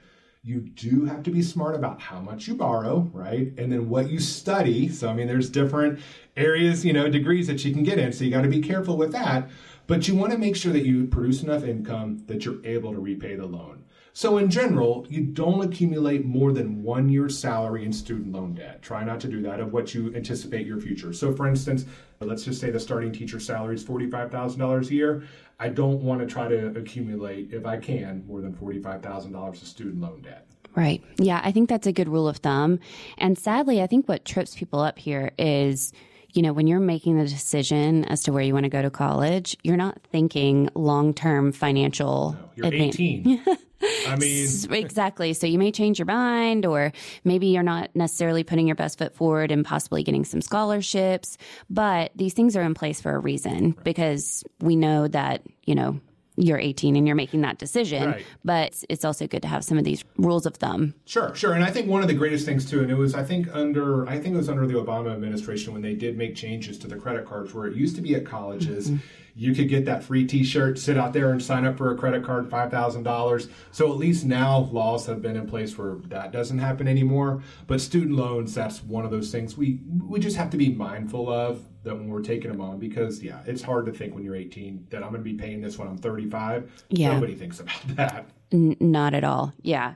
you 0.44 0.60
do 0.60 1.04
have 1.04 1.22
to 1.22 1.30
be 1.30 1.40
smart 1.40 1.76
about 1.76 2.00
how 2.00 2.18
much 2.18 2.48
you 2.48 2.54
borrow, 2.56 3.08
right? 3.12 3.52
And 3.56 3.70
then 3.70 3.88
what 3.88 4.10
you 4.10 4.18
study. 4.18 4.88
So, 4.88 5.08
I 5.08 5.14
mean, 5.14 5.28
there's 5.28 5.48
different 5.48 6.00
areas, 6.36 6.84
you 6.84 6.92
know, 6.92 7.08
degrees 7.08 7.46
that 7.46 7.64
you 7.64 7.72
can 7.72 7.84
get 7.84 7.98
in. 7.98 8.12
So, 8.12 8.24
you 8.24 8.30
got 8.32 8.42
to 8.42 8.48
be 8.48 8.60
careful 8.60 8.96
with 8.96 9.12
that. 9.12 9.48
But 9.86 10.08
you 10.08 10.16
want 10.16 10.32
to 10.32 10.38
make 10.38 10.56
sure 10.56 10.72
that 10.72 10.84
you 10.84 11.06
produce 11.06 11.42
enough 11.42 11.62
income 11.62 12.24
that 12.26 12.44
you're 12.44 12.64
able 12.64 12.92
to 12.92 12.98
repay 12.98 13.36
the 13.36 13.46
loan. 13.46 13.84
So, 14.14 14.36
in 14.36 14.50
general, 14.50 15.06
you 15.08 15.22
don't 15.22 15.64
accumulate 15.64 16.24
more 16.26 16.52
than 16.52 16.82
one 16.82 17.08
year's 17.08 17.38
salary 17.38 17.84
in 17.84 17.92
student 17.92 18.32
loan 18.32 18.54
debt. 18.54 18.82
Try 18.82 19.04
not 19.04 19.20
to 19.20 19.28
do 19.28 19.40
that 19.42 19.58
of 19.58 19.72
what 19.72 19.94
you 19.94 20.14
anticipate 20.14 20.66
your 20.66 20.78
future. 20.80 21.14
So, 21.14 21.34
for 21.34 21.48
instance, 21.48 21.86
let's 22.20 22.44
just 22.44 22.60
say 22.60 22.70
the 22.70 22.78
starting 22.78 23.10
teacher 23.10 23.40
salary 23.40 23.74
is 23.74 23.84
$45,000 23.84 24.90
a 24.90 24.94
year. 24.94 25.22
I 25.58 25.70
don't 25.70 26.02
want 26.02 26.20
to 26.20 26.26
try 26.26 26.46
to 26.46 26.66
accumulate, 26.78 27.54
if 27.54 27.64
I 27.64 27.78
can, 27.78 28.24
more 28.26 28.42
than 28.42 28.52
$45,000 28.52 29.48
of 29.48 29.56
student 29.56 30.00
loan 30.00 30.20
debt. 30.20 30.46
Right. 30.74 31.02
Yeah, 31.18 31.40
I 31.42 31.52
think 31.52 31.68
that's 31.68 31.86
a 31.86 31.92
good 31.92 32.08
rule 32.08 32.28
of 32.28 32.38
thumb. 32.38 32.80
And 33.16 33.38
sadly, 33.38 33.80
I 33.80 33.86
think 33.86 34.08
what 34.08 34.24
trips 34.24 34.54
people 34.54 34.80
up 34.80 34.98
here 34.98 35.32
is 35.38 35.92
you 36.34 36.40
know, 36.40 36.52
when 36.52 36.66
you're 36.66 36.80
making 36.80 37.18
the 37.18 37.26
decision 37.26 38.04
as 38.06 38.22
to 38.22 38.32
where 38.32 38.42
you 38.42 38.54
want 38.54 38.64
to 38.64 38.70
go 38.70 38.80
to 38.80 38.90
college, 38.90 39.54
you're 39.62 39.76
not 39.76 40.00
thinking 40.10 40.70
long 40.74 41.12
term 41.12 41.52
financial. 41.52 42.38
No, 42.38 42.50
you're 42.56 42.66
advan- 42.66 42.88
18. 42.88 43.44
I 44.06 44.16
mean, 44.16 44.48
exactly. 44.70 45.32
So 45.32 45.46
you 45.46 45.58
may 45.58 45.72
change 45.72 45.98
your 45.98 46.06
mind, 46.06 46.66
or 46.66 46.92
maybe 47.24 47.48
you're 47.48 47.62
not 47.62 47.90
necessarily 47.94 48.44
putting 48.44 48.66
your 48.66 48.76
best 48.76 48.98
foot 48.98 49.14
forward 49.14 49.50
and 49.50 49.64
possibly 49.64 50.02
getting 50.02 50.24
some 50.24 50.40
scholarships. 50.40 51.36
But 51.68 52.12
these 52.14 52.34
things 52.34 52.56
are 52.56 52.62
in 52.62 52.74
place 52.74 53.00
for 53.00 53.14
a 53.14 53.18
reason 53.18 53.76
because 53.84 54.44
we 54.60 54.76
know 54.76 55.08
that, 55.08 55.42
you 55.64 55.74
know, 55.74 56.00
you're 56.36 56.58
18 56.58 56.96
and 56.96 57.06
you're 57.06 57.16
making 57.16 57.42
that 57.42 57.58
decision. 57.58 58.12
Right. 58.12 58.26
But 58.44 58.82
it's 58.88 59.04
also 59.04 59.26
good 59.26 59.42
to 59.42 59.48
have 59.48 59.64
some 59.64 59.78
of 59.78 59.84
these 59.84 60.04
rules 60.16 60.46
of 60.46 60.54
thumb. 60.54 60.94
Sure, 61.04 61.34
sure. 61.34 61.52
And 61.52 61.62
I 61.62 61.70
think 61.70 61.88
one 61.88 62.02
of 62.02 62.08
the 62.08 62.14
greatest 62.14 62.46
things 62.46 62.68
too, 62.68 62.80
and 62.80 62.90
it 62.90 62.96
was 62.96 63.14
I 63.14 63.22
think 63.22 63.48
under 63.52 64.08
I 64.08 64.18
think 64.18 64.34
it 64.34 64.38
was 64.38 64.48
under 64.48 64.66
the 64.66 64.74
Obama 64.74 65.12
administration 65.12 65.72
when 65.72 65.82
they 65.82 65.94
did 65.94 66.16
make 66.16 66.34
changes 66.34 66.78
to 66.78 66.88
the 66.88 66.96
credit 66.96 67.26
cards 67.26 67.52
where 67.52 67.66
it 67.66 67.76
used 67.76 67.96
to 67.96 68.02
be 68.02 68.14
at 68.14 68.24
colleges. 68.24 68.90
Mm-hmm 68.90 69.06
you 69.34 69.54
could 69.54 69.68
get 69.68 69.84
that 69.86 70.04
free 70.04 70.26
t-shirt 70.26 70.78
sit 70.78 70.98
out 70.98 71.12
there 71.12 71.30
and 71.30 71.42
sign 71.42 71.64
up 71.64 71.76
for 71.76 71.92
a 71.92 71.96
credit 71.96 72.22
card 72.24 72.50
$5000 72.50 73.50
so 73.70 73.90
at 73.90 73.96
least 73.98 74.24
now 74.24 74.68
laws 74.72 75.06
have 75.06 75.22
been 75.22 75.36
in 75.36 75.46
place 75.46 75.76
where 75.78 75.94
that 76.08 76.32
doesn't 76.32 76.58
happen 76.58 76.86
anymore. 76.86 77.42
But 77.66 77.80
student 77.80 78.16
loans 78.16 78.54
that's 78.54 78.82
one 78.82 79.04
of 79.04 79.10
those 79.10 79.30
things 79.30 79.56
we 79.56 79.80
we 80.06 80.20
just 80.20 80.36
have 80.36 80.50
to 80.50 80.56
be 80.56 80.68
mindful 80.70 81.30
of 81.32 81.64
that 81.84 81.94
when 81.94 82.08
we're 82.08 82.22
taking 82.22 82.50
them 82.50 82.60
on 82.60 82.78
because 82.78 83.22
yeah 83.22 83.40
it's 83.46 83.62
hard 83.62 83.86
to 83.86 83.92
think 83.92 84.14
when 84.14 84.22
you're 84.22 84.36
18 84.36 84.86
that 84.90 85.02
i'm 85.02 85.10
going 85.10 85.20
to 85.20 85.24
be 85.24 85.34
paying 85.34 85.60
this 85.60 85.78
when 85.78 85.88
i'm 85.88 85.98
35 85.98 86.84
yeah. 86.90 87.12
Nobody 87.14 87.34
thinks 87.34 87.58
about 87.60 87.80
that. 87.96 88.26
N- 88.52 88.76
not 88.80 89.14
at 89.14 89.24
all. 89.24 89.52
Yeah 89.62 89.94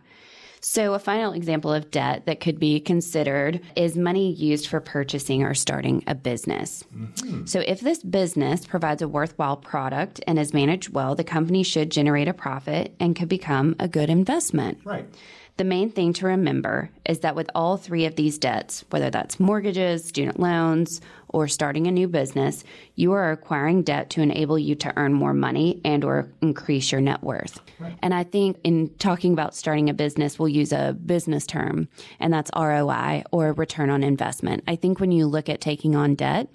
so, 0.68 0.94
a 0.94 0.98
final 0.98 1.32
example 1.32 1.72
of 1.72 1.92
debt 1.92 2.26
that 2.26 2.40
could 2.40 2.58
be 2.58 2.80
considered 2.80 3.60
is 3.76 3.96
money 3.96 4.32
used 4.32 4.66
for 4.66 4.80
purchasing 4.80 5.44
or 5.44 5.54
starting 5.54 6.02
a 6.08 6.14
business. 6.16 6.82
Mm-hmm. 6.92 7.46
So, 7.46 7.60
if 7.60 7.80
this 7.82 8.02
business 8.02 8.66
provides 8.66 9.00
a 9.00 9.06
worthwhile 9.06 9.58
product 9.58 10.20
and 10.26 10.40
is 10.40 10.52
managed 10.52 10.88
well, 10.88 11.14
the 11.14 11.22
company 11.22 11.62
should 11.62 11.92
generate 11.92 12.26
a 12.26 12.34
profit 12.34 12.96
and 12.98 13.14
could 13.14 13.28
become 13.28 13.76
a 13.78 13.86
good 13.86 14.10
investment. 14.10 14.78
Right. 14.82 15.06
The 15.56 15.64
main 15.64 15.90
thing 15.90 16.12
to 16.14 16.26
remember 16.26 16.90
is 17.06 17.20
that 17.20 17.34
with 17.34 17.48
all 17.54 17.78
three 17.78 18.04
of 18.04 18.14
these 18.14 18.36
debts, 18.36 18.84
whether 18.90 19.08
that's 19.08 19.40
mortgages, 19.40 20.04
student 20.04 20.38
loans, 20.38 21.00
or 21.28 21.48
starting 21.48 21.86
a 21.86 21.90
new 21.90 22.08
business, 22.08 22.62
you 22.94 23.12
are 23.12 23.30
acquiring 23.32 23.82
debt 23.82 24.10
to 24.10 24.20
enable 24.20 24.58
you 24.58 24.74
to 24.74 24.92
earn 24.98 25.14
more 25.14 25.32
money 25.32 25.80
and 25.82 26.04
or 26.04 26.30
increase 26.42 26.92
your 26.92 27.00
net 27.00 27.22
worth. 27.22 27.58
Right. 27.78 27.96
And 28.02 28.12
I 28.12 28.24
think 28.24 28.58
in 28.64 28.90
talking 28.98 29.32
about 29.32 29.54
starting 29.54 29.88
a 29.88 29.94
business, 29.94 30.38
we'll 30.38 30.50
use 30.50 30.72
a 30.72 30.92
business 30.92 31.46
term, 31.46 31.88
and 32.20 32.34
that's 32.34 32.50
ROI 32.54 33.24
or 33.32 33.54
return 33.54 33.88
on 33.88 34.02
investment. 34.02 34.62
I 34.68 34.76
think 34.76 35.00
when 35.00 35.10
you 35.10 35.26
look 35.26 35.48
at 35.48 35.62
taking 35.62 35.96
on 35.96 36.16
debt, 36.16 36.48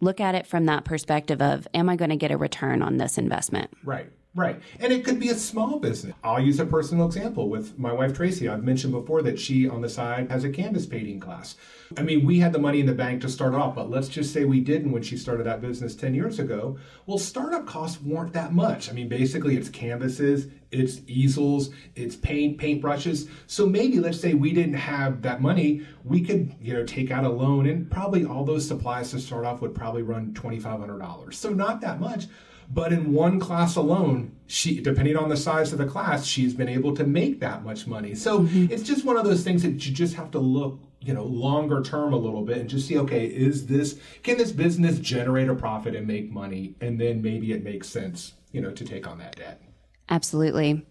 look 0.00 0.20
at 0.20 0.34
it 0.34 0.46
from 0.46 0.66
that 0.66 0.84
perspective 0.84 1.40
of 1.40 1.66
am 1.72 1.88
I 1.88 1.96
going 1.96 2.10
to 2.10 2.16
get 2.16 2.30
a 2.30 2.36
return 2.36 2.82
on 2.82 2.98
this 2.98 3.16
investment? 3.16 3.70
Right. 3.82 4.10
Right. 4.34 4.62
And 4.80 4.94
it 4.94 5.04
could 5.04 5.20
be 5.20 5.28
a 5.28 5.34
small 5.34 5.78
business. 5.78 6.14
I'll 6.24 6.40
use 6.40 6.58
a 6.58 6.64
personal 6.64 7.04
example 7.04 7.50
with 7.50 7.78
my 7.78 7.92
wife 7.92 8.14
Tracy. 8.14 8.48
I've 8.48 8.64
mentioned 8.64 8.94
before 8.94 9.20
that 9.22 9.38
she 9.38 9.68
on 9.68 9.82
the 9.82 9.90
side 9.90 10.30
has 10.30 10.42
a 10.42 10.48
canvas 10.48 10.86
painting 10.86 11.20
class. 11.20 11.56
I 11.98 12.02
mean, 12.02 12.24
we 12.24 12.38
had 12.38 12.54
the 12.54 12.58
money 12.58 12.80
in 12.80 12.86
the 12.86 12.94
bank 12.94 13.20
to 13.22 13.28
start 13.28 13.54
off, 13.54 13.74
but 13.74 13.90
let's 13.90 14.08
just 14.08 14.32
say 14.32 14.46
we 14.46 14.60
didn't 14.60 14.90
when 14.90 15.02
she 15.02 15.18
started 15.18 15.44
that 15.44 15.60
business 15.60 15.94
10 15.94 16.14
years 16.14 16.38
ago. 16.38 16.78
Well, 17.04 17.18
startup 17.18 17.66
costs 17.66 18.00
weren't 18.00 18.32
that 18.32 18.54
much. 18.54 18.88
I 18.88 18.94
mean, 18.94 19.06
basically 19.06 19.54
it's 19.54 19.68
canvases, 19.68 20.46
it's 20.70 21.02
easels, 21.06 21.68
it's 21.94 22.16
paint, 22.16 22.56
paintbrushes. 22.56 23.28
So 23.46 23.66
maybe 23.66 24.00
let's 24.00 24.18
say 24.18 24.32
we 24.32 24.54
didn't 24.54 24.74
have 24.74 25.20
that 25.20 25.42
money, 25.42 25.86
we 26.04 26.22
could, 26.22 26.54
you 26.58 26.72
know, 26.72 26.86
take 26.86 27.10
out 27.10 27.24
a 27.24 27.28
loan 27.28 27.66
and 27.66 27.90
probably 27.90 28.24
all 28.24 28.46
those 28.46 28.66
supplies 28.66 29.10
to 29.10 29.20
start 29.20 29.44
off 29.44 29.60
would 29.60 29.74
probably 29.74 30.02
run 30.02 30.32
$2500. 30.32 31.34
So 31.34 31.50
not 31.50 31.82
that 31.82 32.00
much 32.00 32.28
but 32.70 32.92
in 32.92 33.12
one 33.12 33.38
class 33.40 33.76
alone, 33.76 34.36
she, 34.46 34.80
depending 34.80 35.16
on 35.16 35.28
the 35.28 35.36
size 35.36 35.72
of 35.72 35.78
the 35.78 35.86
class, 35.86 36.26
she's 36.26 36.54
been 36.54 36.68
able 36.68 36.94
to 36.96 37.04
make 37.04 37.40
that 37.40 37.64
much 37.64 37.86
money. 37.86 38.14
So 38.14 38.40
mm-hmm. 38.40 38.66
it's 38.70 38.82
just 38.82 39.04
one 39.04 39.16
of 39.16 39.24
those 39.24 39.42
things 39.42 39.62
that 39.62 39.86
you 39.86 39.92
just 39.92 40.14
have 40.14 40.30
to 40.32 40.38
look, 40.38 40.80
you 41.00 41.14
know, 41.14 41.24
longer 41.24 41.82
term 41.82 42.12
a 42.12 42.16
little 42.18 42.42
bit 42.42 42.58
and 42.58 42.68
just 42.68 42.86
see, 42.86 42.98
okay, 42.98 43.26
is 43.26 43.66
this, 43.66 43.98
can 44.22 44.36
this 44.36 44.52
business 44.52 44.98
generate 44.98 45.48
a 45.48 45.54
profit 45.54 45.96
and 45.96 46.06
make 46.06 46.30
money? 46.30 46.74
And 46.80 47.00
then 47.00 47.22
maybe 47.22 47.52
it 47.52 47.64
makes 47.64 47.88
sense, 47.88 48.34
you 48.52 48.60
know, 48.60 48.70
to 48.72 48.84
take 48.84 49.06
on 49.06 49.18
that 49.18 49.36
debt. 49.36 49.62
Absolutely. 50.08 50.86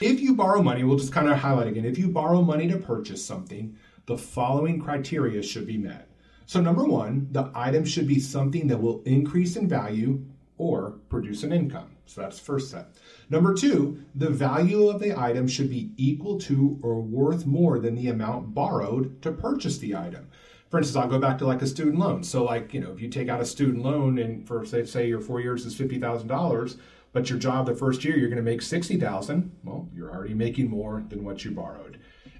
If 0.00 0.20
you 0.20 0.34
borrow 0.34 0.62
money, 0.62 0.84
we'll 0.84 0.98
just 0.98 1.12
kind 1.12 1.28
of 1.28 1.38
highlight 1.38 1.66
again. 1.66 1.84
If 1.84 1.98
you 1.98 2.08
borrow 2.08 2.42
money 2.42 2.68
to 2.68 2.76
purchase 2.76 3.24
something, 3.24 3.76
the 4.06 4.18
following 4.18 4.80
criteria 4.80 5.42
should 5.42 5.66
be 5.66 5.76
met. 5.76 6.08
So, 6.46 6.60
number 6.60 6.84
one, 6.84 7.28
the 7.30 7.50
item 7.54 7.84
should 7.84 8.08
be 8.08 8.20
something 8.20 8.68
that 8.68 8.80
will 8.80 9.02
increase 9.02 9.56
in 9.56 9.68
value 9.68 10.24
or 10.58 10.98
produce 11.08 11.42
an 11.42 11.52
income. 11.52 11.96
So 12.06 12.20
that's 12.20 12.38
first 12.38 12.70
set. 12.70 12.88
Number 13.30 13.54
two, 13.54 14.02
the 14.14 14.30
value 14.30 14.88
of 14.88 15.00
the 15.00 15.18
item 15.18 15.46
should 15.46 15.70
be 15.70 15.92
equal 15.96 16.38
to 16.40 16.78
or 16.82 17.00
worth 17.00 17.46
more 17.46 17.78
than 17.78 17.94
the 17.94 18.08
amount 18.08 18.54
borrowed 18.54 19.22
to 19.22 19.32
purchase 19.32 19.78
the 19.78 19.96
item. 19.96 20.28
For 20.70 20.78
instance, 20.78 20.96
I'll 20.96 21.08
go 21.08 21.18
back 21.18 21.38
to 21.38 21.46
like 21.46 21.62
a 21.62 21.66
student 21.66 21.98
loan. 21.98 22.22
So, 22.22 22.44
like, 22.44 22.74
you 22.74 22.80
know, 22.80 22.92
if 22.92 23.00
you 23.00 23.08
take 23.08 23.28
out 23.28 23.40
a 23.40 23.46
student 23.46 23.82
loan 23.82 24.18
and 24.18 24.46
for 24.46 24.64
say, 24.66 24.84
say 24.84 25.08
your 25.08 25.20
four 25.20 25.40
years 25.40 25.64
is 25.64 25.74
$50,000, 25.74 26.78
but 27.12 27.30
your 27.30 27.38
job 27.38 27.66
the 27.66 27.74
first 27.74 28.04
year 28.04 28.18
you're 28.18 28.28
going 28.28 28.36
to 28.36 28.42
make 28.42 28.60
60000 28.60 29.56
well, 29.64 29.88
you're 29.94 30.10
already 30.10 30.34
making 30.34 30.68
more 30.68 31.04
than 31.08 31.24
what 31.24 31.44
you 31.44 31.50
borrowed. 31.50 31.98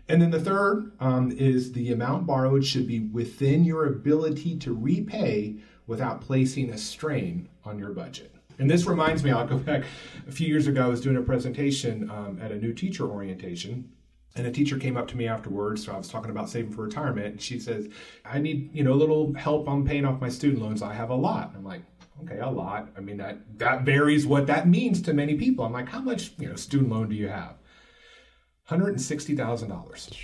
And 0.09 0.23
then 0.23 0.31
the 0.31 0.41
third 0.41 0.93
um, 1.01 1.31
is 1.33 1.73
the 1.73 1.93
amount 1.93 2.27
borrowed 2.27 2.65
should 2.65 2.87
be 2.87 3.01
within 3.01 3.65
your 3.65 3.87
ability 3.87 4.59
to 4.61 4.73
repay 4.73 5.57
without 5.89 6.21
placing 6.21 6.71
a 6.71 6.79
strain 6.79 7.49
on 7.65 7.79
your 7.79 7.91
budget. 7.91 8.33
And 8.61 8.71
this 8.71 8.87
reminds 8.87 9.25
me, 9.25 9.31
I'll 9.31 9.47
go 9.47 9.57
back 9.59 9.85
a 10.29 10.33
few 10.33 10.47
years 10.47 10.69
ago, 10.69 10.85
I 10.85 10.89
was 10.89 11.01
doing 11.01 11.17
a 11.17 11.23
presentation 11.23 12.09
um, 12.11 12.39
at 12.41 12.53
a 12.53 12.57
new 12.57 12.73
teacher 12.73 13.07
orientation. 13.09 13.91
And 14.37 14.47
a 14.47 14.53
teacher 14.53 14.79
came 14.79 14.97
up 14.97 15.09
to 15.09 15.17
me 15.17 15.27
afterwards. 15.27 15.85
So 15.85 15.93
I 15.93 15.97
was 15.97 16.09
talking 16.09 16.31
about 16.31 16.49
saving 16.49 16.73
for 16.73 16.83
retirement. 16.83 17.27
And 17.27 17.43
she 17.43 17.59
says, 17.59 17.89
I 18.25 18.39
need, 18.39 18.71
you 18.73 18.85
know, 18.85 18.93
a 18.93 18.95
little 18.95 19.33
help 19.35 19.69
on 19.69 19.85
paying 19.85 20.05
off 20.05 20.21
my 20.21 20.29
student 20.29 20.63
loans. 20.63 20.83
I 20.83 20.93
have 20.93 21.11
a 21.11 21.15
lot. 21.15 21.53
I'm 21.57 21.65
like, 21.65 21.83
okay, 22.23 22.39
a 22.39 22.49
lot. 22.49 22.91
I 22.97 23.01
mean, 23.01 23.17
that, 23.17 23.59
that 23.59 23.83
varies 23.83 24.27
what 24.27 24.47
that 24.47 24.69
means 24.69 25.03
to 25.03 25.13
many 25.13 25.35
people. 25.35 25.65
I'm 25.65 25.73
like, 25.73 25.89
how 25.89 26.01
much, 26.01 26.33
you 26.39 26.49
know, 26.49 26.55
student 26.55 26.91
loan 26.91 27.09
do 27.09 27.17
you 27.17 27.29
have? 27.29 27.55
$160,000. 28.71 30.17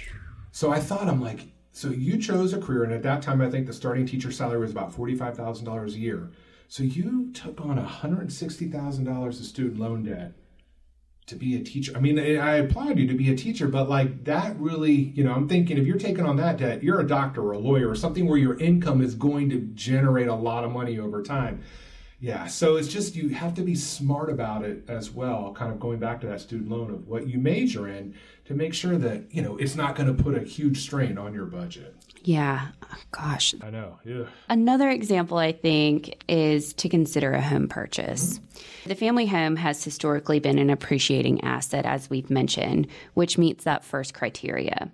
So 0.53 0.71
I 0.71 0.79
thought, 0.79 1.09
I'm 1.09 1.21
like, 1.21 1.41
so 1.75 1.89
you 1.89 2.19
chose 2.19 2.53
a 2.53 2.61
career. 2.61 2.85
And 2.85 2.93
at 2.93 3.03
that 3.03 3.21
time, 3.21 3.41
I 3.41 3.51
think 3.51 3.67
the 3.67 3.73
starting 3.73 4.07
teacher 4.07 4.31
salary 4.31 4.61
was 4.61 4.71
about 4.71 4.97
$45,000 4.97 5.87
a 5.87 5.99
year. 5.99 6.31
So 6.69 6.85
you 6.85 7.33
took 7.33 7.61
on 7.61 7.85
$160,000 7.85 9.27
of 9.27 9.35
student 9.35 9.81
loan 9.81 10.05
debt 10.05 10.35
to 11.27 11.35
be 11.35 11.57
a 11.57 11.65
teacher. 11.65 11.93
I 11.97 12.01
mean, 12.01 12.17
I 12.19 12.57
applaud 12.59 12.99
you 12.99 13.09
to 13.09 13.15
be 13.15 13.33
a 13.33 13.37
teacher, 13.37 13.67
but 13.67 13.89
like 13.89 14.25
that 14.25 14.57
really, 14.61 14.93
you 14.93 15.25
know, 15.25 15.33
I'm 15.33 15.49
thinking 15.49 15.77
if 15.77 15.85
you're 15.85 15.99
taking 15.99 16.25
on 16.25 16.37
that 16.37 16.59
debt, 16.59 16.85
you're 16.85 17.01
a 17.01 17.07
doctor 17.07 17.43
or 17.43 17.53
a 17.53 17.59
lawyer 17.59 17.91
or 17.91 17.97
something 17.97 18.29
where 18.29 18.39
your 18.39 18.57
income 18.61 19.03
is 19.03 19.17
going 19.17 19.51
to 19.51 19.59
generate 19.75 20.29
a 20.29 20.35
lot 20.35 20.63
of 20.63 20.71
money 20.71 21.01
over 21.01 21.23
time. 21.25 21.63
Yeah, 22.21 22.47
so 22.47 22.77
it's 22.77 22.89
just 22.89 23.17
you 23.17 23.31
have 23.31 23.55
to 23.55 23.63
be 23.63 23.75
smart 23.75 24.31
about 24.31 24.65
it 24.65 24.85
as 24.89 25.11
well, 25.11 25.53
kind 25.53 25.73
of 25.73 25.81
going 25.81 25.99
back 25.99 26.21
to 26.21 26.29
that 26.29 26.41
student 26.41 26.71
loan 26.71 26.91
of 26.91 27.09
what 27.09 27.27
you 27.27 27.39
major 27.39 27.89
in 27.89 28.15
to 28.47 28.55
make 28.55 28.75
sure 28.75 28.97
that, 28.99 29.35
you 29.35 29.43
know, 29.43 29.57
it's 29.57 29.75
not 29.75 29.97
going 29.97 30.15
to 30.15 30.23
put 30.23 30.37
a 30.37 30.43
huge 30.43 30.83
strain 30.83 31.17
on 31.17 31.33
your 31.33 31.47
budget. 31.47 31.95
Yeah. 32.23 32.69
Gosh. 33.11 33.55
I 33.63 33.71
know. 33.71 33.99
Yeah. 34.05 34.25
Another 34.49 34.89
example, 34.89 35.39
I 35.39 35.53
think, 35.53 36.23
is 36.29 36.73
to 36.75 36.89
consider 36.89 37.33
a 37.33 37.41
home 37.41 37.69
purchase. 37.69 38.39
Mm-hmm. 38.39 38.89
The 38.89 38.95
family 38.95 39.27
home 39.27 39.57
has 39.57 39.83
historically 39.83 40.41
been 40.41 40.59
an 40.59 40.71
appreciating 40.71 41.43
asset, 41.43 41.85
as 41.87 42.09
we've 42.09 42.31
mentioned, 42.31 42.89
which 43.15 43.39
meets 43.39 43.65
that 43.65 43.85
first 43.85 44.15
criteria. 44.15 44.91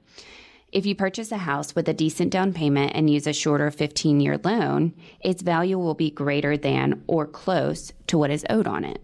If 0.72 0.86
you 0.86 0.94
purchase 0.94 1.32
a 1.32 1.36
house 1.36 1.74
with 1.74 1.88
a 1.88 1.94
decent 1.94 2.30
down 2.30 2.52
payment 2.52 2.92
and 2.94 3.10
use 3.10 3.26
a 3.26 3.32
shorter 3.32 3.70
15 3.70 4.20
year 4.20 4.38
loan, 4.38 4.92
its 5.20 5.42
value 5.42 5.78
will 5.78 5.94
be 5.94 6.10
greater 6.10 6.56
than 6.56 7.02
or 7.08 7.26
close 7.26 7.92
to 8.06 8.18
what 8.18 8.30
is 8.30 8.46
owed 8.48 8.68
on 8.68 8.84
it. 8.84 9.00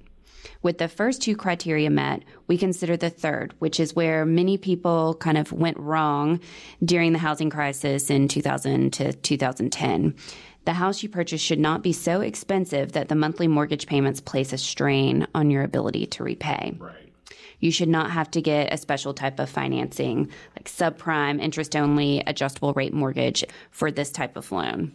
With 0.63 0.79
the 0.79 0.89
first 0.89 1.23
two 1.23 1.37
criteria 1.37 1.91
met, 1.91 2.23
we 2.47 2.59
consider 2.59 2.97
the 2.97 3.11
third, 3.11 3.55
which 3.59 3.79
is 3.79 3.95
where 3.95 4.25
many 4.25 4.59
people 4.59 5.15
kind 5.15 5.39
of 5.39 5.53
went 5.53 5.79
wrong 5.79 6.41
during 6.85 7.13
the 7.13 7.19
housing 7.19 7.51
crisis 7.51 8.11
in 8.11 8.29
2000 8.29 8.93
to 8.95 9.13
2010. 9.13 10.15
The 10.65 10.73
house 10.73 11.03
you 11.03 11.09
purchase 11.09 11.41
should 11.41 11.61
not 11.61 11.83
be 11.83 11.93
so 11.93 12.21
expensive 12.21 12.93
that 12.93 13.09
the 13.09 13.15
monthly 13.15 13.47
mortgage 13.47 13.87
payments 13.87 14.21
place 14.21 14.53
a 14.53 14.59
strain 14.59 15.27
on 15.33 15.51
your 15.51 15.63
ability 15.63 16.07
to 16.07 16.25
repay. 16.25 16.77
Right. 16.79 17.13
You 17.61 17.71
should 17.71 17.89
not 17.89 18.11
have 18.11 18.31
to 18.33 18.43
get 18.43 18.73
a 18.73 18.77
special 18.77 19.15
type 19.15 19.39
of 19.39 19.49
financing, 19.49 20.31
like 20.57 20.69
subprime, 20.69 21.41
interest 21.41 21.77
only, 21.77 22.23
adjustable 22.27 22.73
rate 22.75 22.93
mortgage 22.93 23.45
for 23.71 23.91
this 23.91 24.11
type 24.11 24.37
of 24.37 24.51
loan. 24.51 24.93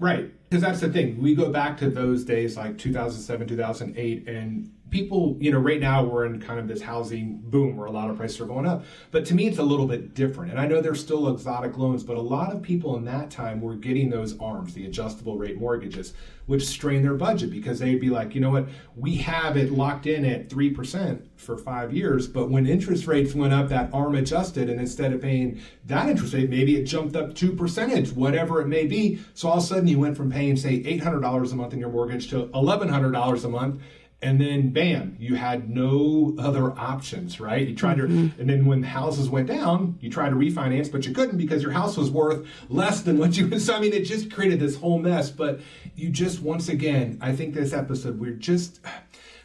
Right. 0.00 0.30
Because 0.50 0.62
that's 0.62 0.80
the 0.80 0.92
thing. 0.92 1.22
We 1.22 1.34
go 1.34 1.50
back 1.50 1.78
to 1.78 1.88
those 1.88 2.24
days 2.24 2.56
like 2.56 2.78
2007, 2.78 3.46
2008, 3.46 4.28
and 4.28 4.70
people, 4.94 5.36
you 5.40 5.50
know, 5.50 5.58
right 5.58 5.80
now 5.80 6.04
we're 6.04 6.24
in 6.24 6.40
kind 6.40 6.60
of 6.60 6.68
this 6.68 6.80
housing 6.80 7.40
boom 7.46 7.76
where 7.76 7.88
a 7.88 7.90
lot 7.90 8.08
of 8.08 8.16
prices 8.16 8.40
are 8.40 8.46
going 8.46 8.64
up. 8.64 8.84
But 9.10 9.26
to 9.26 9.34
me, 9.34 9.48
it's 9.48 9.58
a 9.58 9.62
little 9.62 9.88
bit 9.88 10.14
different. 10.14 10.52
And 10.52 10.60
I 10.60 10.68
know 10.68 10.80
there's 10.80 11.00
still 11.00 11.28
exotic 11.34 11.76
loans, 11.76 12.04
but 12.04 12.16
a 12.16 12.20
lot 12.20 12.52
of 12.52 12.62
people 12.62 12.96
in 12.96 13.04
that 13.06 13.28
time 13.28 13.60
were 13.60 13.74
getting 13.74 14.08
those 14.08 14.38
ARMs, 14.38 14.72
the 14.72 14.86
adjustable 14.86 15.36
rate 15.36 15.58
mortgages, 15.58 16.14
which 16.46 16.64
strain 16.64 17.02
their 17.02 17.14
budget 17.14 17.50
because 17.50 17.80
they'd 17.80 18.00
be 18.00 18.08
like, 18.08 18.36
you 18.36 18.40
know 18.40 18.50
what, 18.50 18.68
we 18.94 19.16
have 19.16 19.56
it 19.56 19.72
locked 19.72 20.06
in 20.06 20.24
at 20.24 20.48
3% 20.48 21.26
for 21.34 21.58
five 21.58 21.92
years. 21.92 22.28
But 22.28 22.48
when 22.48 22.64
interest 22.64 23.08
rates 23.08 23.34
went 23.34 23.52
up, 23.52 23.68
that 23.70 23.92
ARM 23.92 24.14
adjusted. 24.14 24.70
And 24.70 24.78
instead 24.78 25.12
of 25.12 25.20
paying 25.20 25.60
that 25.86 26.08
interest 26.08 26.34
rate, 26.34 26.50
maybe 26.50 26.76
it 26.76 26.84
jumped 26.84 27.16
up 27.16 27.34
two 27.34 27.50
percentage, 27.50 28.12
whatever 28.12 28.60
it 28.60 28.68
may 28.68 28.86
be. 28.86 29.18
So 29.34 29.48
all 29.48 29.58
of 29.58 29.64
a 29.64 29.66
sudden 29.66 29.88
you 29.88 29.98
went 29.98 30.16
from 30.16 30.30
paying, 30.30 30.56
say, 30.56 30.84
$800 30.84 31.50
a 31.50 31.56
month 31.56 31.72
in 31.72 31.80
your 31.80 31.90
mortgage 31.90 32.30
to 32.30 32.46
$1,100 32.46 33.44
a 33.44 33.48
month 33.48 33.82
and 34.24 34.40
then 34.40 34.70
bam, 34.70 35.16
you 35.20 35.34
had 35.34 35.68
no 35.68 36.34
other 36.38 36.72
options, 36.78 37.40
right? 37.40 37.68
You 37.68 37.76
tried 37.76 37.98
mm-hmm. 37.98 38.30
to, 38.30 38.40
and 38.40 38.48
then 38.48 38.64
when 38.64 38.80
the 38.80 38.86
houses 38.86 39.28
went 39.28 39.48
down, 39.48 39.98
you 40.00 40.08
tried 40.08 40.30
to 40.30 40.34
refinance, 40.34 40.90
but 40.90 41.06
you 41.06 41.12
couldn't 41.12 41.36
because 41.36 41.62
your 41.62 41.72
house 41.72 41.98
was 41.98 42.10
worth 42.10 42.46
less 42.70 43.02
than 43.02 43.18
what 43.18 43.36
you. 43.36 43.44
So 43.64 43.74
I 43.74 43.80
mean, 43.80 43.92
it 43.92 44.04
just 44.04 44.32
created 44.32 44.60
this 44.60 44.76
whole 44.76 44.98
mess. 44.98 45.30
But 45.30 45.60
you 45.94 46.08
just 46.08 46.40
once 46.40 46.70
again, 46.70 47.18
I 47.20 47.36
think 47.36 47.54
this 47.54 47.74
episode, 47.74 48.18
we're 48.18 48.32
just 48.32 48.80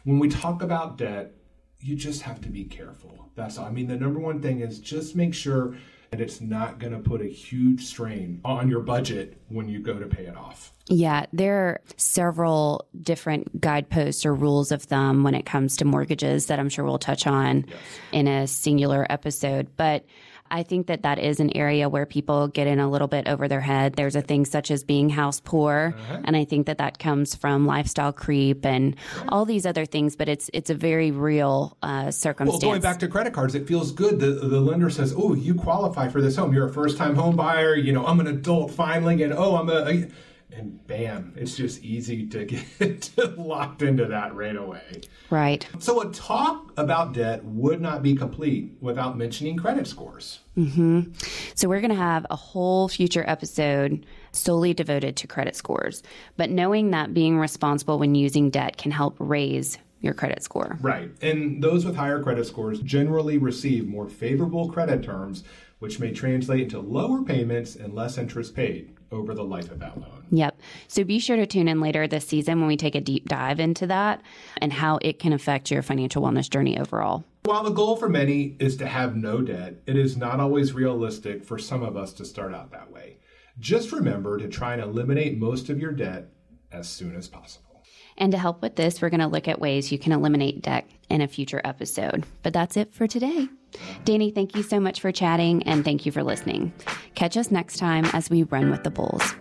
when 0.04 0.18
we 0.18 0.28
talk 0.28 0.62
about 0.62 0.96
debt, 0.96 1.32
you 1.80 1.94
just 1.94 2.22
have 2.22 2.40
to 2.40 2.48
be 2.48 2.64
careful. 2.64 3.30
That's 3.34 3.58
all. 3.58 3.66
I 3.66 3.70
mean, 3.70 3.86
the 3.86 3.96
number 3.96 4.18
one 4.18 4.40
thing 4.40 4.60
is 4.60 4.78
just 4.78 5.14
make 5.14 5.34
sure 5.34 5.76
and 6.12 6.20
it's 6.20 6.40
not 6.40 6.78
going 6.78 6.92
to 6.92 6.98
put 6.98 7.20
a 7.20 7.26
huge 7.26 7.84
strain 7.84 8.40
on 8.44 8.68
your 8.68 8.80
budget 8.80 9.40
when 9.48 9.68
you 9.68 9.80
go 9.80 9.98
to 9.98 10.06
pay 10.06 10.24
it 10.24 10.36
off. 10.36 10.72
Yeah, 10.86 11.26
there 11.32 11.56
are 11.56 11.80
several 11.96 12.86
different 13.00 13.60
guideposts 13.60 14.26
or 14.26 14.34
rules 14.34 14.72
of 14.72 14.82
thumb 14.82 15.22
when 15.22 15.34
it 15.34 15.46
comes 15.46 15.76
to 15.76 15.84
mortgages 15.84 16.46
that 16.46 16.58
I'm 16.58 16.68
sure 16.68 16.84
we'll 16.84 16.98
touch 16.98 17.26
on 17.26 17.64
yes. 17.68 17.76
in 18.10 18.26
a 18.26 18.46
singular 18.48 19.06
episode. 19.08 19.68
But 19.76 20.04
I 20.50 20.62
think 20.62 20.86
that 20.88 21.02
that 21.02 21.18
is 21.18 21.40
an 21.40 21.56
area 21.56 21.88
where 21.88 22.06
people 22.06 22.48
get 22.48 22.66
in 22.66 22.78
a 22.78 22.90
little 22.90 23.08
bit 23.08 23.28
over 23.28 23.48
their 23.48 23.60
head. 23.60 23.94
There's 23.94 24.16
a 24.16 24.22
thing 24.22 24.44
such 24.44 24.70
as 24.70 24.84
being 24.84 25.08
house 25.08 25.40
poor, 25.40 25.94
uh-huh. 25.96 26.22
and 26.24 26.36
I 26.36 26.44
think 26.44 26.66
that 26.66 26.78
that 26.78 26.98
comes 26.98 27.34
from 27.34 27.66
lifestyle 27.66 28.12
creep 28.12 28.64
and 28.66 28.96
all 29.28 29.44
these 29.44 29.66
other 29.66 29.86
things. 29.86 30.16
But 30.16 30.28
it's 30.28 30.50
it's 30.52 30.70
a 30.70 30.74
very 30.74 31.10
real 31.10 31.76
uh, 31.82 32.10
circumstance. 32.10 32.62
Well, 32.62 32.72
going 32.72 32.82
back 32.82 32.98
to 33.00 33.08
credit 33.08 33.32
cards, 33.32 33.54
it 33.54 33.66
feels 33.66 33.92
good. 33.92 34.20
The 34.20 34.32
the 34.32 34.60
lender 34.60 34.90
says, 34.90 35.14
"Oh, 35.16 35.34
you 35.34 35.54
qualify 35.54 36.08
for 36.08 36.20
this 36.20 36.36
home. 36.36 36.52
You're 36.52 36.68
a 36.68 36.72
first 36.72 36.96
time 36.96 37.14
home 37.14 37.36
buyer. 37.36 37.74
You 37.74 37.92
know, 37.92 38.06
I'm 38.06 38.20
an 38.20 38.26
adult 38.26 38.70
finally, 38.70 39.22
and 39.22 39.32
oh, 39.32 39.56
I'm 39.56 39.68
a, 39.68 39.84
a 39.88 40.08
and 40.56 40.86
bam, 40.86 41.32
it's 41.36 41.56
just 41.56 41.82
easy 41.82 42.26
to 42.26 42.44
get 42.44 43.10
locked 43.38 43.82
into 43.82 44.06
that 44.06 44.34
right 44.34 44.56
away. 44.56 45.02
Right. 45.30 45.66
So 45.78 46.00
a 46.00 46.12
talk 46.12 46.72
about 46.76 47.12
debt 47.12 47.44
would 47.44 47.80
not 47.80 48.02
be 48.02 48.14
complete 48.14 48.72
without 48.80 49.16
mentioning 49.16 49.56
credit 49.56 49.86
scores. 49.86 50.40
Mm-hmm. 50.56 51.12
So 51.54 51.68
we're 51.68 51.80
going 51.80 51.90
to 51.90 51.96
have 51.96 52.26
a 52.30 52.36
whole 52.36 52.88
future 52.88 53.24
episode 53.26 54.04
solely 54.32 54.74
devoted 54.74 55.16
to 55.16 55.26
credit 55.26 55.56
scores. 55.56 56.02
But 56.36 56.50
knowing 56.50 56.90
that 56.90 57.14
being 57.14 57.38
responsible 57.38 57.98
when 57.98 58.14
using 58.14 58.50
debt 58.50 58.76
can 58.76 58.90
help 58.90 59.16
raise 59.18 59.78
your 60.00 60.14
credit 60.14 60.42
score. 60.42 60.78
Right. 60.80 61.10
And 61.20 61.62
those 61.62 61.84
with 61.84 61.96
higher 61.96 62.22
credit 62.22 62.46
scores 62.46 62.80
generally 62.80 63.36
receive 63.38 63.86
more 63.86 64.08
favorable 64.08 64.70
credit 64.70 65.02
terms, 65.02 65.44
which 65.78 66.00
may 66.00 66.12
translate 66.12 66.62
into 66.62 66.80
lower 66.80 67.22
payments 67.22 67.76
and 67.76 67.94
less 67.94 68.16
interest 68.16 68.54
paid 68.54 68.96
over 69.12 69.34
the 69.34 69.44
life 69.44 69.70
of 69.70 69.78
that 69.80 69.98
loan. 69.98 70.26
Yep. 70.30 70.60
So 70.88 71.04
be 71.04 71.18
sure 71.18 71.36
to 71.36 71.46
tune 71.46 71.68
in 71.68 71.80
later 71.80 72.06
this 72.06 72.26
season 72.26 72.60
when 72.60 72.68
we 72.68 72.76
take 72.76 72.94
a 72.94 73.00
deep 73.00 73.28
dive 73.28 73.60
into 73.60 73.86
that 73.88 74.22
and 74.58 74.72
how 74.72 74.98
it 75.02 75.18
can 75.18 75.32
affect 75.32 75.70
your 75.70 75.82
financial 75.82 76.22
wellness 76.22 76.48
journey 76.48 76.78
overall. 76.78 77.24
While 77.44 77.64
the 77.64 77.70
goal 77.70 77.96
for 77.96 78.08
many 78.08 78.56
is 78.60 78.76
to 78.76 78.86
have 78.86 79.16
no 79.16 79.40
debt, 79.40 79.76
it 79.86 79.96
is 79.96 80.16
not 80.16 80.40
always 80.40 80.72
realistic 80.72 81.44
for 81.44 81.58
some 81.58 81.82
of 81.82 81.96
us 81.96 82.12
to 82.14 82.24
start 82.24 82.54
out 82.54 82.70
that 82.72 82.92
way. 82.92 83.16
Just 83.58 83.92
remember 83.92 84.38
to 84.38 84.48
try 84.48 84.74
and 84.74 84.82
eliminate 84.82 85.38
most 85.38 85.68
of 85.68 85.78
your 85.78 85.92
debt 85.92 86.28
as 86.70 86.88
soon 86.88 87.16
as 87.16 87.28
possible. 87.28 87.82
And 88.16 88.32
to 88.32 88.38
help 88.38 88.60
with 88.60 88.76
this, 88.76 89.00
we're 89.00 89.10
going 89.10 89.20
to 89.20 89.26
look 89.26 89.48
at 89.48 89.60
ways 89.60 89.90
you 89.90 89.98
can 89.98 90.12
eliminate 90.12 90.62
debt 90.62 90.88
in 91.08 91.22
a 91.22 91.28
future 91.28 91.60
episode. 91.64 92.24
But 92.42 92.52
that's 92.52 92.76
it 92.76 92.94
for 92.94 93.06
today. 93.06 93.48
Uh-huh. 93.74 94.00
Danny, 94.04 94.30
thank 94.30 94.54
you 94.56 94.62
so 94.62 94.80
much 94.80 95.00
for 95.00 95.12
chatting 95.12 95.62
and 95.64 95.84
thank 95.84 96.06
you 96.06 96.12
for 96.12 96.22
listening. 96.22 96.72
Catch 97.14 97.36
us 97.36 97.50
next 97.50 97.76
time 97.78 98.06
as 98.12 98.30
we 98.30 98.44
run 98.44 98.70
with 98.70 98.84
the 98.84 98.90
Bulls. 98.90 99.34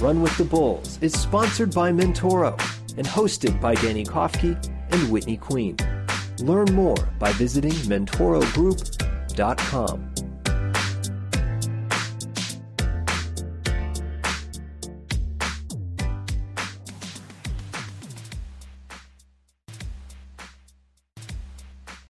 Run 0.00 0.20
with 0.20 0.36
the 0.36 0.44
Bulls 0.44 0.98
is 1.00 1.18
sponsored 1.18 1.74
by 1.74 1.90
Mentoro 1.90 2.50
and 2.98 3.06
hosted 3.06 3.58
by 3.60 3.74
Danny 3.76 4.04
Kofke 4.04 4.54
and 4.92 5.10
Whitney 5.10 5.38
Queen. 5.38 5.76
Learn 6.40 6.66
more 6.74 6.96
by 7.18 7.32
visiting 7.32 7.72
mentorogroup.com. 7.72 10.15